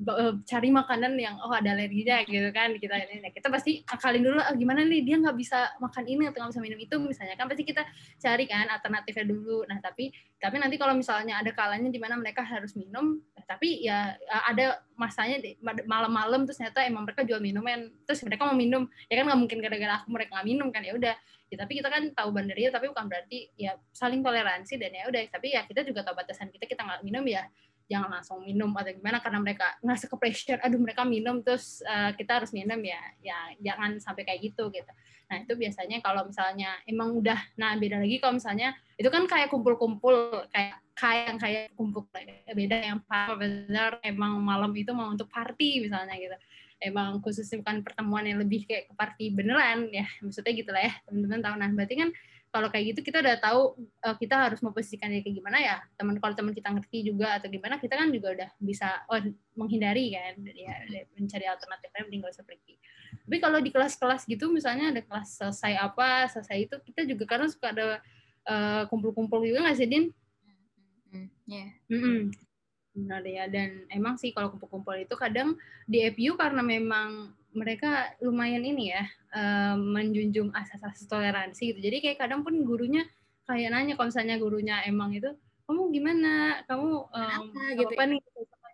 uh, 0.06 0.32
cari 0.46 0.70
makanan 0.70 1.18
yang 1.18 1.34
oh 1.42 1.50
ada 1.50 1.74
alerginya 1.74 2.22
gitu 2.22 2.48
kan 2.54 2.70
kita 2.78 2.94
ini. 2.94 3.26
Nah, 3.26 3.34
kita 3.34 3.50
pasti 3.50 3.82
akalin 3.90 4.22
dulu 4.22 4.38
ah, 4.38 4.54
gimana 4.54 4.86
nih 4.86 5.02
dia 5.02 5.18
nggak 5.18 5.34
bisa 5.34 5.74
makan 5.82 6.04
ini 6.06 6.30
atau 6.30 6.38
nggak 6.46 6.52
bisa 6.54 6.62
minum 6.62 6.78
itu 6.78 6.94
misalnya. 7.02 7.34
Kan 7.34 7.50
pasti 7.50 7.66
kita 7.66 7.82
cari 8.22 8.44
kan 8.46 8.66
alternatifnya 8.70 9.26
dulu. 9.26 9.66
Nah 9.66 9.82
tapi 9.82 10.14
tapi 10.38 10.56
nanti 10.62 10.78
kalau 10.78 10.94
misalnya 10.94 11.42
ada 11.42 11.50
kalanya 11.50 11.90
di 11.90 11.98
mana 11.98 12.14
mereka 12.14 12.46
harus 12.46 12.78
minum 12.78 13.18
tapi 13.50 13.82
ya 13.82 14.14
ada 14.46 14.78
masanya 14.94 15.42
malam-malam 15.88 16.46
terus 16.46 16.62
ternyata 16.62 16.86
emang 16.86 17.02
mereka 17.02 17.26
jual 17.26 17.42
minuman 17.42 17.90
terus 18.06 18.22
mereka 18.22 18.46
mau 18.46 18.54
minum. 18.54 18.86
Ya 19.10 19.18
kan 19.18 19.26
nggak 19.26 19.40
mungkin 19.42 19.58
gara-gara 19.58 19.98
aku 19.98 20.14
mereka 20.14 20.38
nggak 20.38 20.46
minum 20.46 20.70
kan 20.70 20.86
ya 20.86 20.94
udah 20.94 21.18
ya 21.48 21.56
tapi 21.56 21.80
kita 21.80 21.88
kan 21.88 22.12
tahu 22.12 22.28
bandernya 22.30 22.68
tapi 22.68 22.92
bukan 22.92 23.08
berarti 23.08 23.48
ya 23.56 23.76
saling 23.92 24.20
toleransi 24.20 24.76
dan 24.76 24.92
ya 24.92 25.04
udah. 25.08 25.20
Tapi 25.32 25.56
ya 25.56 25.64
kita 25.64 25.84
juga 25.84 26.04
tahu 26.04 26.16
batasan 26.20 26.52
kita 26.52 26.68
kita 26.68 26.84
nggak 26.84 27.02
minum 27.04 27.24
ya 27.24 27.48
jangan 27.88 28.20
langsung 28.20 28.44
minum 28.44 28.68
atau 28.76 28.92
gimana 28.92 29.18
karena 29.24 29.40
mereka 29.40 29.66
ngerasa 29.80 30.12
ke 30.12 30.16
pressure 30.20 30.60
aduh 30.60 30.76
mereka 30.76 31.08
minum 31.08 31.40
terus 31.40 31.80
uh, 31.88 32.12
kita 32.12 32.44
harus 32.44 32.52
minum 32.52 32.76
ya 32.84 33.00
ya 33.24 33.38
jangan 33.64 33.96
sampai 33.96 34.28
kayak 34.28 34.52
gitu 34.52 34.68
gitu. 34.68 34.92
Nah 35.28 35.36
itu 35.40 35.56
biasanya 35.56 36.04
kalau 36.04 36.28
misalnya 36.28 36.76
emang 36.84 37.16
udah 37.16 37.40
nah 37.56 37.72
beda 37.80 38.00
lagi 38.00 38.20
kalau 38.20 38.36
misalnya 38.36 38.76
itu 39.00 39.08
kan 39.08 39.24
kayak 39.24 39.48
kumpul-kumpul 39.48 40.44
kayak 40.52 40.76
kayak 40.92 41.24
yang 41.32 41.38
kayak 41.40 41.64
kumpul 41.78 42.04
beda 42.52 42.76
yang 42.76 43.00
benar 43.40 44.02
emang 44.04 44.36
malam 44.42 44.72
itu 44.76 44.92
mau 44.92 45.08
untuk 45.08 45.32
party 45.32 45.80
misalnya 45.88 46.12
gitu 46.20 46.36
emang 46.78 47.18
khususnya 47.22 47.60
bukan 47.60 47.82
pertemuan 47.82 48.24
yang 48.26 48.38
lebih 48.38 48.66
kayak 48.66 48.90
ke 48.90 48.94
party 48.94 49.24
beneran 49.34 49.90
ya 49.90 50.06
maksudnya 50.22 50.52
gitu 50.54 50.70
lah 50.70 50.82
ya 50.86 50.92
teman-teman 51.06 51.40
tahu 51.42 51.54
nah 51.58 51.70
berarti 51.74 51.94
kan 51.98 52.10
kalau 52.48 52.72
kayak 52.72 52.96
gitu 52.96 53.12
kita 53.12 53.20
udah 53.20 53.36
tahu 53.36 53.60
uh, 54.08 54.16
kita 54.16 54.34
harus 54.48 54.64
memposisikan 54.64 55.12
kayak 55.12 55.36
gimana 55.36 55.58
ya 55.60 55.76
teman 56.00 56.16
kalau 56.16 56.32
teman 56.32 56.56
kita 56.56 56.72
ngerti 56.72 56.98
juga 57.12 57.36
atau 57.36 57.52
gimana 57.52 57.76
kita 57.76 57.94
kan 57.98 58.08
juga 58.08 58.28
udah 58.32 58.50
bisa 58.56 59.04
oh, 59.12 59.20
menghindari 59.58 60.16
kan 60.16 60.34
ya 60.56 60.74
mencari 61.18 61.44
alternatifnya 61.44 62.02
mending 62.08 62.24
gak 62.24 62.34
usah 62.40 62.46
pergi 62.48 62.80
tapi 63.28 63.36
kalau 63.44 63.58
di 63.60 63.68
kelas-kelas 63.68 64.24
gitu 64.24 64.48
misalnya 64.48 64.94
ada 64.96 65.04
kelas 65.04 65.36
selesai 65.36 65.76
apa 65.76 66.32
selesai 66.32 66.56
itu 66.56 66.76
kita 66.88 67.04
juga 67.04 67.28
karena 67.28 67.46
suka 67.52 67.74
ada 67.76 68.00
uh, 68.48 68.82
kumpul-kumpul 68.88 69.44
juga 69.44 69.68
nggak 69.68 69.78
sih 69.78 69.88
din? 69.88 70.04
Mm, 71.12 71.28
yeah. 71.44 71.68
Mm 71.88 72.00
-mm. 72.00 72.20
Benar 72.98 73.22
ya, 73.22 73.46
dan 73.46 73.86
emang 73.94 74.18
sih 74.18 74.34
kalau 74.34 74.50
kumpul-kumpul 74.50 74.98
itu 74.98 75.14
kadang 75.14 75.54
di 75.86 76.02
FU 76.10 76.34
karena 76.34 76.66
memang 76.66 77.30
mereka 77.54 78.10
lumayan 78.18 78.66
ini 78.66 78.90
ya, 78.90 79.06
uh, 79.38 79.78
menjunjung 79.78 80.50
asas-asas 80.50 81.06
toleransi 81.06 81.74
gitu. 81.74 81.78
Jadi 81.78 82.02
kayak 82.02 82.18
kadang 82.26 82.42
pun 82.42 82.58
gurunya 82.66 83.06
kayak 83.46 83.70
nanya 83.70 83.94
kalau 83.94 84.10
misalnya 84.10 84.36
gurunya 84.36 84.82
emang 84.84 85.14
itu, 85.14 85.30
kamu 85.70 85.94
gimana? 85.94 86.64
Kamu 86.66 86.88
um, 87.06 87.42
apa, 87.54 87.62
gitu 87.78 87.94
apa 87.94 88.02
ya? 88.02 88.10
nih? 88.10 88.20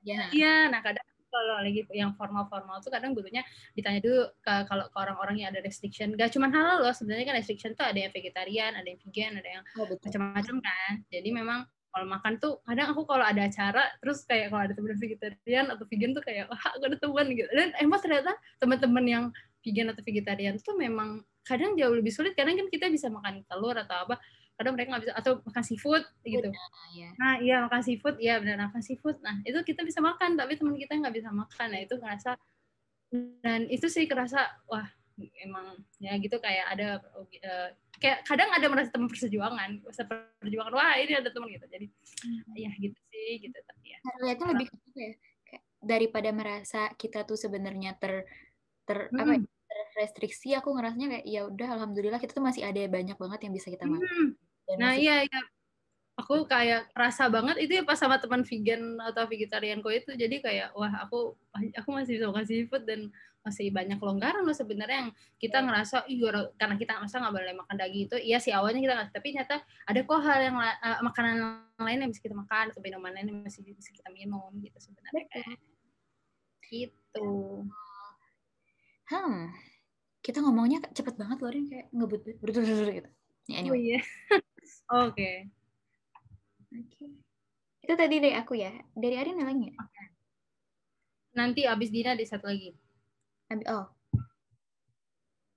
Ya. 0.05 0.23
Iya, 0.33 0.55
nah 0.69 0.81
kadang 0.85 1.05
kalau 1.35 1.57
lagi 1.59 1.83
yang 1.91 2.15
formal-formal 2.15 2.79
tuh 2.79 2.95
kadang 2.95 3.11
gurunya 3.11 3.43
ditanya 3.75 3.99
dulu 3.99 4.31
ke 4.39 4.55
kalau 4.71 4.87
ke 4.87 4.97
orang-orang 5.03 5.43
yang 5.43 5.49
ada 5.51 5.59
restriction. 5.67 6.15
Gak 6.15 6.31
cuma 6.31 6.47
halal 6.55 6.87
loh, 6.87 6.95
sebenarnya 6.95 7.27
kan 7.27 7.37
restriction 7.43 7.75
tuh 7.75 7.83
ada 7.83 7.99
yang 7.99 8.15
vegetarian, 8.15 8.79
ada 8.79 8.87
yang 8.87 9.01
vegan, 9.03 9.33
ada 9.43 9.49
yang 9.59 9.65
oh, 9.83 9.87
macam-macam 9.91 10.57
kan. 10.63 10.93
Jadi 11.11 11.29
memang 11.35 11.67
kalau 11.95 12.11
makan 12.11 12.43
tuh 12.43 12.59
kadang 12.67 12.91
aku 12.91 13.07
kalau 13.07 13.23
ada 13.23 13.47
acara 13.47 13.87
terus 14.03 14.27
kayak 14.27 14.51
kalau 14.51 14.67
ada 14.67 14.75
teman 14.75 14.99
vegetarian 14.99 15.71
atau 15.71 15.87
vegan 15.87 16.11
tuh 16.11 16.27
kayak 16.27 16.51
wah 16.51 16.59
aku 16.75 16.91
ada 16.91 16.99
teman 16.99 17.27
gitu. 17.31 17.47
Dan 17.55 17.71
emang 17.79 18.03
ternyata 18.03 18.35
teman-teman 18.59 19.05
yang 19.07 19.25
vegan 19.63 19.95
atau 19.95 20.03
vegetarian 20.03 20.59
tuh 20.59 20.75
memang 20.75 21.23
kadang 21.47 21.79
jauh 21.79 21.95
lebih 21.95 22.11
sulit. 22.11 22.35
Karena 22.35 22.59
kan 22.59 22.67
kita 22.67 22.91
bisa 22.91 23.07
makan 23.07 23.47
telur 23.47 23.79
atau 23.79 24.11
apa 24.11 24.19
kadang 24.59 24.75
mereka 24.75 24.99
nggak 24.99 25.03
bisa 25.07 25.15
atau 25.15 25.33
makan 25.47 25.65
seafood 25.67 26.05
gitu. 26.27 26.49
Ya. 26.95 27.09
nah 27.19 27.33
iya 27.43 27.57
makan 27.67 27.83
seafood 27.83 28.17
iya 28.19 28.43
benar 28.43 28.71
makan 28.71 28.83
seafood. 28.83 29.23
Nah 29.23 29.39
itu 29.47 29.59
kita 29.63 29.87
bisa 29.87 30.03
makan 30.03 30.35
tapi 30.35 30.59
teman 30.59 30.75
kita 30.75 30.99
nggak 30.99 31.15
bisa 31.15 31.31
makan. 31.31 31.67
Nah 31.71 31.81
itu 31.87 31.95
ngerasa 31.95 32.35
dan 33.47 33.71
itu 33.71 33.87
sih 33.87 34.11
kerasa 34.11 34.51
wah 34.67 34.91
emang 35.19 35.79
ya 36.03 36.19
gitu 36.19 36.37
kayak 36.43 36.67
ada 36.75 36.99
uh, 37.15 37.69
kayak 38.03 38.27
kadang 38.27 38.51
ada 38.51 38.67
merasa 38.67 38.91
teman 38.91 39.07
persejuangan 39.07 39.71
merasa 39.81 40.03
perjuangan 40.43 40.75
wah 40.75 40.99
ini 40.99 41.15
ada 41.15 41.31
teman 41.31 41.49
gitu 41.55 41.67
jadi 41.71 41.87
hmm. 41.87 42.55
ya 42.59 42.71
gitu 42.83 42.99
sih 43.15 43.31
gitu 43.47 43.59
tapi 43.63 43.95
ya 43.95 43.99
lihatnya 44.27 44.47
lebih 44.59 44.67
ya 44.99 45.13
kayak 45.47 45.63
daripada 45.79 46.31
merasa 46.35 46.91
kita 46.99 47.23
tuh 47.23 47.39
sebenarnya 47.39 47.95
ter 47.99 48.27
ter 48.85 49.09
hmm. 49.11 49.21
apa 49.23 49.33
ya, 49.39 49.41
restriksi 49.95 50.55
aku 50.59 50.75
ngerasanya 50.75 51.19
kayak 51.19 51.27
ya 51.27 51.41
udah 51.47 51.69
alhamdulillah 51.79 52.19
kita 52.19 52.35
tuh 52.35 52.45
masih 52.45 52.67
ada 52.67 52.83
banyak 52.91 53.15
banget 53.15 53.41
yang 53.47 53.55
bisa 53.55 53.71
kita 53.71 53.87
makan 53.87 54.03
hmm. 54.03 54.29
nah 54.83 54.99
iya 54.99 55.23
iya 55.23 55.41
aku 56.15 56.47
kayak 56.47 56.91
rasa 56.95 57.27
banget 57.27 57.59
itu 57.59 57.79
ya 57.79 57.83
pas 57.83 57.99
sama 57.99 58.23
teman 58.23 58.47
vegan 58.47 59.03
atau 59.03 59.27
vegetarianku 59.27 59.91
itu 59.91 60.15
jadi 60.15 60.37
kayak 60.39 60.69
wah 60.79 60.91
aku 61.03 61.35
aku 61.55 61.89
masih 61.91 62.19
bisa 62.19 62.31
makan 62.31 62.47
seafood 62.47 62.87
dan 62.87 63.11
masih 63.45 63.69
banyak 63.69 64.01
kelonggaran 64.01 64.41
loh 64.41 64.57
sebenarnya 64.57 65.05
yang 65.05 65.11
kita 65.37 65.61
iya. 65.61 65.67
ngerasa 65.69 65.97
iya 66.09 66.29
karena 66.57 66.75
kita 66.81 66.93
ngerasa 66.97 67.17
nggak 67.21 67.35
boleh 67.37 67.55
makan 67.61 67.77
daging 67.77 68.05
itu 68.09 68.17
iya 68.25 68.39
sih 68.41 68.57
awalnya 68.57 68.81
kita 68.81 68.95
nggak 68.97 69.09
tapi 69.13 69.27
ternyata 69.37 69.57
ada 69.85 70.01
kok 70.01 70.21
hal 70.25 70.39
yang 70.41 70.57
uh, 70.57 71.01
makanan 71.05 71.37
lain 71.77 71.99
yang 72.01 72.11
bisa 72.11 72.25
kita 72.25 72.33
makan 72.33 72.73
atau 72.73 72.81
minuman 72.81 73.13
lain 73.13 73.29
yang 73.29 73.39
masih 73.45 73.61
bisa 73.61 73.93
kita 73.93 74.09
minum 74.17 74.49
gitu 74.65 74.79
sebenarnya 74.81 75.25
kayak 75.29 75.61
gitu 76.73 77.29
hmm 79.13 79.53
kita 80.25 80.41
ngomongnya 80.41 80.81
cepet 80.97 81.21
banget 81.21 81.39
loh 81.45 81.53
Rin 81.53 81.69
kayak 81.69 81.87
ngebut 81.93 82.21
gitu 82.25 82.65
ya, 83.45 83.61
anyway. 83.61 83.69
oh 83.69 83.77
iya 83.77 84.01
oke 85.05 85.13
okay. 85.13 85.37
oke 86.73 86.89
okay. 86.89 87.09
itu 87.85 87.93
tadi 87.93 88.17
dari 88.25 88.33
aku 88.33 88.57
ya 88.57 88.73
dari 88.97 89.21
Arin 89.21 89.37
yang 89.37 89.53
lainnya 89.53 89.77
okay. 89.77 90.07
nanti 91.37 91.69
abis 91.69 91.93
Dina 91.93 92.17
di 92.17 92.25
satu 92.25 92.49
lagi 92.49 92.73
oh 93.51 93.87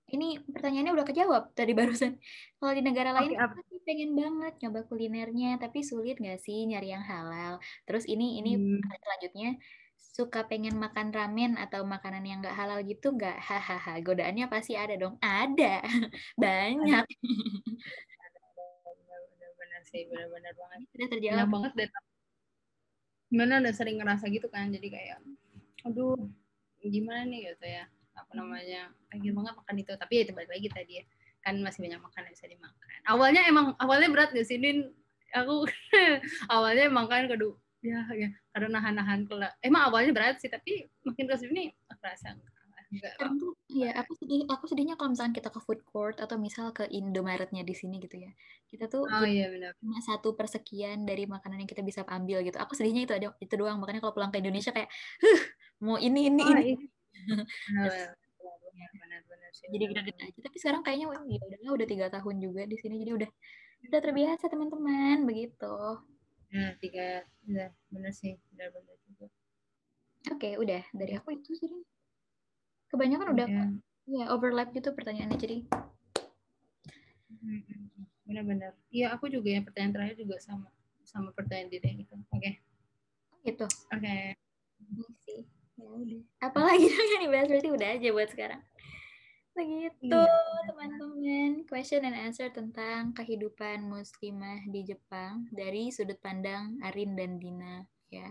ini 0.08 0.40
pertanyaannya 0.40 0.92
udah 0.96 1.06
kejawab 1.06 1.52
tadi 1.52 1.76
barusan. 1.76 2.16
Kalau 2.56 2.72
di 2.72 2.80
negara 2.80 3.12
lain 3.12 3.36
okay, 3.36 3.60
pasti 3.60 3.76
pengen 3.84 4.16
banget 4.16 4.56
nyoba 4.64 4.80
kulinernya, 4.88 5.60
tapi 5.60 5.84
sulit 5.84 6.16
nggak 6.16 6.40
sih 6.40 6.64
nyari 6.64 6.96
yang 6.96 7.04
halal? 7.04 7.60
Terus 7.84 8.08
ini 8.08 8.40
ini 8.40 8.56
hmm. 8.56 8.80
selanjutnya 9.04 9.60
suka 9.98 10.48
pengen 10.48 10.80
makan 10.80 11.12
ramen 11.12 11.60
atau 11.60 11.84
makanan 11.84 12.24
yang 12.24 12.40
nggak 12.40 12.56
halal 12.56 12.80
gitu 12.80 13.12
nggak? 13.12 13.36
Hahaha, 13.36 14.00
godaannya 14.00 14.48
pasti 14.48 14.80
ada 14.80 14.96
dong. 14.96 15.20
Ada, 15.20 15.84
banyak. 16.42 17.04
Benar-benar 19.36 19.82
sih, 19.92 20.08
benar-benar 20.08 20.52
banget. 20.56 20.78
Sudah 20.88 21.08
terjawab. 21.12 21.36
Benar 21.36 21.48
banget 21.52 21.72
dan 21.76 21.88
gimana 23.28 23.60
udah 23.60 23.74
sering 23.76 24.00
ngerasa 24.00 24.24
gitu 24.32 24.48
kan, 24.48 24.72
jadi 24.72 24.88
kayak, 24.88 25.20
aduh 25.84 26.16
gimana 26.82 27.26
nih 27.26 27.52
gitu 27.54 27.66
ya 27.66 27.84
apa 28.18 28.32
namanya 28.34 28.90
pengen 29.10 29.32
banget 29.34 29.54
makan 29.54 29.76
itu. 29.78 29.92
Tapi 29.94 30.12
ya 30.14 30.22
itu 30.26 30.32
balik 30.34 30.50
lagi 30.50 30.68
tadi 30.70 30.92
ya 31.02 31.04
kan 31.38 31.54
masih 31.62 31.80
banyak 31.86 32.00
makan 32.02 32.20
yang 32.26 32.34
bisa 32.34 32.46
dimakan. 32.50 32.86
Awalnya 33.06 33.42
emang 33.46 33.66
awalnya 33.78 34.08
berat 34.10 34.30
gak 34.34 34.46
sih 34.46 34.58
Din? 34.58 34.90
Aku 35.32 35.64
awalnya 36.54 36.88
emang 36.88 37.06
kan 37.06 37.30
kedua 37.30 37.54
ya 37.78 38.02
ya 38.10 38.26
karena 38.50 38.82
nahan-nahan 38.82 39.30
emang 39.62 39.82
awalnya 39.86 40.10
berat 40.10 40.42
sih 40.42 40.50
tapi 40.50 40.90
makin 41.06 41.30
terus 41.30 41.46
ini 41.46 41.70
aku 41.86 42.02
rasa 42.02 42.34
enggak. 42.34 42.58
Ya 43.68 43.92
aku 44.00 44.16
sedih 44.16 44.48
aku 44.48 44.64
sedihnya 44.64 44.96
kalau 44.96 45.12
misalnya 45.12 45.36
kita 45.36 45.52
ke 45.52 45.60
food 45.60 45.84
court 45.84 46.16
atau 46.24 46.40
misal 46.40 46.72
ke 46.72 46.88
Indomaretnya 46.88 47.60
di 47.60 47.76
sini 47.76 48.00
gitu 48.00 48.16
ya. 48.16 48.32
Kita 48.64 48.88
tuh 48.88 49.04
oh, 49.04 49.28
iya, 49.28 49.52
benar. 49.52 49.76
cuma 49.76 50.00
satu 50.00 50.32
persekian 50.32 51.04
dari 51.04 51.28
makanan 51.28 51.60
yang 51.60 51.68
kita 51.68 51.84
bisa 51.84 52.00
ambil 52.08 52.40
gitu. 52.40 52.56
Aku 52.56 52.72
sedihnya 52.72 53.04
itu 53.04 53.12
aja 53.12 53.28
itu 53.44 53.54
doang. 53.60 53.76
Makanya 53.76 54.00
kalau 54.00 54.16
pulang 54.16 54.32
ke 54.32 54.40
Indonesia 54.40 54.72
kayak 54.72 54.88
huh, 55.20 55.40
mau 55.78 55.96
ini 55.98 56.26
ini 56.26 56.42
oh, 56.42 56.50
ini. 56.54 56.62
iya. 56.74 56.78
benar, 58.78 59.20
benar, 59.26 59.50
sih, 59.50 59.66
jadi 59.74 59.84
kita 59.90 60.00
aja. 60.22 60.38
Tapi 60.38 60.56
sekarang 60.58 60.82
kayaknya 60.86 61.06
ya 61.10 61.40
udah 61.42 61.72
udah 61.74 61.86
tiga 61.88 62.06
tahun 62.10 62.36
juga 62.38 62.62
di 62.66 62.76
sini. 62.78 63.02
Jadi 63.02 63.12
udah 63.24 63.30
udah 63.90 64.00
terbiasa 64.02 64.44
teman-teman. 64.50 65.26
Begitu. 65.26 65.76
Nah 66.54 66.70
tiga 66.78 67.26
ya 67.46 67.66
benar 67.90 68.12
sih. 68.14 68.38
Benar 68.54 68.70
benar 68.74 68.96
juga. 69.06 69.26
Oke 70.34 70.50
udah. 70.58 70.82
Dari 70.94 71.12
aku 71.18 71.34
itu 71.34 71.52
sih 71.58 71.70
kebanyakan 72.88 73.28
udah 73.36 73.48
yeah. 73.48 73.68
ya 74.08 74.24
overlap 74.32 74.72
gitu 74.72 74.94
pertanyaannya 74.94 75.38
jadi. 75.38 75.58
Benar-benar 78.28 78.72
iya 78.92 79.12
aku 79.12 79.28
juga 79.32 79.52
yang 79.52 79.64
pertanyaan 79.64 79.94
terakhir 79.94 80.16
juga 80.20 80.36
sama 80.40 80.68
sama 81.04 81.32
pertanyaan 81.32 81.72
Dede 81.72 81.90
gitu 82.04 82.12
oke. 82.14 82.28
Okay. 82.36 82.54
gitu 83.44 83.64
oke. 83.64 83.96
Okay. 83.96 84.36
sih 85.24 85.57
ya 85.88 85.96
udah 85.96 86.22
apalagi 86.44 86.84
yang 87.16 87.22
dibahas 87.24 87.48
berarti 87.48 87.70
udah 87.72 87.88
aja 87.96 88.08
buat 88.12 88.28
sekarang. 88.28 88.62
Begitu 89.58 90.14
iya. 90.14 90.62
teman-teman. 90.70 91.50
Question 91.66 92.06
and 92.06 92.14
answer 92.14 92.46
tentang 92.52 93.10
kehidupan 93.16 93.82
muslimah 93.90 94.62
di 94.70 94.86
Jepang 94.86 95.50
dari 95.50 95.90
sudut 95.90 96.20
pandang 96.22 96.78
Arin 96.86 97.18
dan 97.18 97.42
Dina 97.42 97.82
ya. 98.12 98.30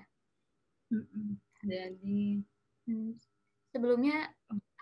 Jadi 1.68 2.40
hmm. 2.88 3.12
Sebelumnya 3.76 4.32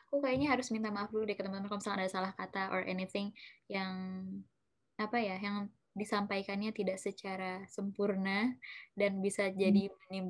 aku 0.05 0.21
kayaknya 0.21 0.53
harus 0.53 0.69
minta 0.69 0.93
maaf 0.93 1.09
dulu 1.09 1.25
deh 1.25 1.33
ke 1.33 1.41
teman-teman 1.41 1.67
kalau 1.67 1.81
misalnya 1.81 2.05
ada 2.05 2.13
salah 2.13 2.33
kata 2.37 2.69
or 2.69 2.85
anything 2.85 3.33
yang 3.65 3.97
apa 4.95 5.17
ya 5.19 5.35
yang 5.41 5.67
disampaikannya 5.97 6.71
tidak 6.71 7.01
secara 7.01 7.65
sempurna 7.71 8.53
dan 8.93 9.19
bisa 9.19 9.49
jadi 9.49 9.89
hmm. 9.89 10.29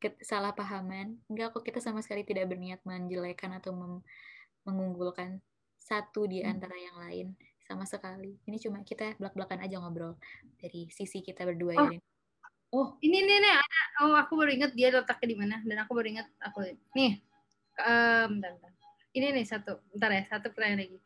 Menimbulkan 0.00 0.16
kesalahpahaman. 0.24 1.20
Enggak 1.28 1.52
kok 1.52 1.64
kita 1.64 1.78
sama 1.84 2.00
sekali 2.00 2.24
tidak 2.24 2.48
berniat 2.48 2.80
menjelekan 2.88 3.52
atau 3.60 3.76
mengunggulkan 4.64 5.44
satu 5.76 6.24
di 6.24 6.40
hmm. 6.40 6.48
antara 6.48 6.76
yang 6.76 6.96
lain 6.96 7.26
sama 7.68 7.84
sekali. 7.84 8.40
Ini 8.48 8.56
cuma 8.58 8.82
kita 8.82 9.14
belak-belakan 9.20 9.60
aja 9.62 9.76
ngobrol 9.78 10.16
dari 10.58 10.88
sisi 10.90 11.20
kita 11.20 11.44
berdua 11.44 11.76
oh. 11.76 11.86
ini. 11.92 11.98
Oh, 12.70 12.94
ini 13.02 13.26
nih 13.26 13.38
nih 13.42 13.54
ada. 13.54 13.80
Oh, 14.06 14.14
aku 14.14 14.38
baru 14.38 14.54
ingat 14.54 14.72
dia 14.78 14.94
letaknya 14.94 15.26
di 15.26 15.36
mana 15.36 15.56
dan 15.66 15.76
aku 15.82 15.90
baru 15.90 16.08
ingat 16.16 16.28
aku 16.38 16.70
nih. 16.94 17.18
Um, 17.82 18.38
bentar, 18.38 18.54
bentar. 18.56 18.72
Ini 19.10 19.26
nih 19.34 19.46
satu. 19.46 19.82
Bentar 19.90 20.10
ya, 20.14 20.22
satu 20.30 20.54
pertanyaan 20.54 20.86
lagi. 20.86 20.98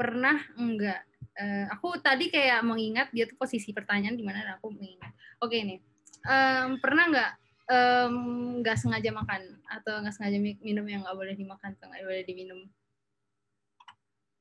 Pernah 0.00 0.36
enggak 0.56 1.00
uh, 1.36 1.66
aku 1.76 2.00
tadi 2.00 2.32
kayak 2.32 2.64
mengingat 2.64 3.12
dia 3.12 3.28
tuh 3.28 3.36
posisi 3.36 3.76
pertanyaan 3.76 4.16
di 4.16 4.24
mana 4.24 4.56
aku 4.56 4.72
mengingat. 4.72 5.12
Oke 5.44 5.60
nih. 5.60 5.80
Um, 6.24 6.80
pernah 6.80 7.04
nggak 7.12 7.30
nggak 7.70 8.76
um, 8.76 8.80
sengaja 8.82 9.10
makan 9.14 9.42
atau 9.70 10.02
nggak 10.02 10.14
sengaja 10.14 10.38
minum 10.42 10.82
yang 10.90 11.06
nggak 11.06 11.14
boleh 11.14 11.34
dimakan 11.38 11.70
atau 11.78 11.86
nggak 11.86 12.02
boleh 12.02 12.24
diminum 12.26 12.60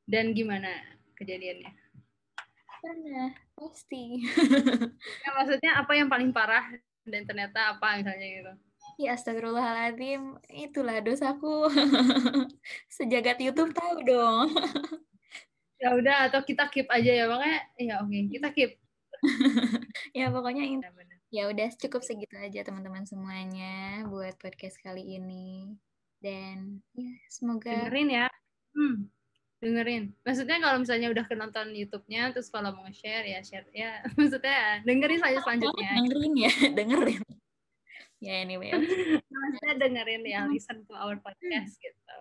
dan 0.09 0.33
gimana 0.33 0.73
kejadiannya 1.13 1.69
pernah 2.79 3.29
pasti 3.53 4.23
ya, 5.23 5.29
maksudnya 5.35 5.77
apa 5.77 5.93
yang 5.93 6.09
paling 6.09 6.33
parah 6.33 6.65
dan 7.05 7.27
ternyata 7.27 7.77
apa 7.77 8.01
misalnya 8.01 8.27
gitu 8.27 8.53
Ya 8.99 9.15
astagfirullahaladzim, 9.15 10.43
itulah 10.51 10.99
dosaku. 10.99 11.71
Sejagat 12.99 13.39
YouTube 13.39 13.71
tahu 13.71 14.03
dong. 14.03 14.51
ya 15.79 15.95
udah 15.95 16.27
atau 16.27 16.43
kita 16.43 16.67
keep 16.67 16.83
aja 16.91 17.23
ya 17.23 17.23
makanya 17.31 17.63
ya 17.79 18.03
oke 18.03 18.11
okay, 18.11 18.27
kita 18.27 18.47
keep. 18.51 18.71
ya 20.19 20.27
pokoknya 20.27 20.67
ini. 20.67 20.83
Ya 21.29 21.45
udah 21.49 21.69
cukup 21.77 22.01
segitu 22.01 22.35
aja 22.37 22.65
teman-teman 22.65 23.05
semuanya 23.05 24.05
buat 24.09 24.33
podcast 24.41 24.81
kali 24.81 25.17
ini. 25.21 25.77
Dan 26.19 26.81
ya 26.97 27.13
semoga 27.29 27.69
dengerin 27.89 28.09
ya. 28.09 28.27
Hmm 28.73 29.09
dengerin. 29.59 30.15
Maksudnya 30.23 30.57
kalau 30.63 30.77
misalnya 30.79 31.07
udah 31.11 31.25
kenonton 31.27 31.67
YouTube-nya 31.75 32.31
terus 32.31 32.47
kalau 32.47 32.71
mau 32.71 32.87
share 32.95 33.27
ya 33.27 33.39
share. 33.43 33.67
Ya 33.75 33.99
maksudnya 34.17 34.81
dengerin 34.87 35.19
saja 35.19 35.39
selanjutnya. 35.43 35.89
Dengerin 35.99 36.33
ya 36.35 36.53
dengerin. 36.79 37.23
Ya 38.19 38.33
anyway. 38.43 38.71
Maksudnya 38.71 39.73
dengerin 39.79 40.23
ya 40.27 40.47
listen 40.47 40.83
to 40.87 40.95
our 40.95 41.19
podcast 41.19 41.75
gitu. 41.79 42.19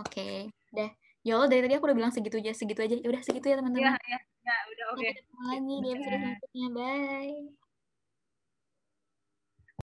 Oke 0.00 0.08
okay. 0.08 0.36
deh 0.72 0.90
ya 1.20 1.36
Allah 1.36 1.52
dari 1.52 1.60
tadi 1.68 1.76
aku 1.76 1.84
udah 1.84 1.98
bilang 2.00 2.12
segitu 2.12 2.40
aja 2.40 2.56
segitu 2.56 2.80
aja. 2.80 2.96
Ya 2.96 3.08
udah 3.08 3.22
segitu 3.22 3.46
ya 3.52 3.60
teman-teman. 3.60 3.92
Ya 3.92 4.16
ya 4.16 4.18
ya 4.40 4.56
udah 4.72 4.86
oke. 4.96 5.00
Okay. 5.04 5.12
lagi 5.52 5.74
di 5.84 5.88
episode 5.92 6.16
selanjutnya. 6.16 6.68
Bye 6.72 7.59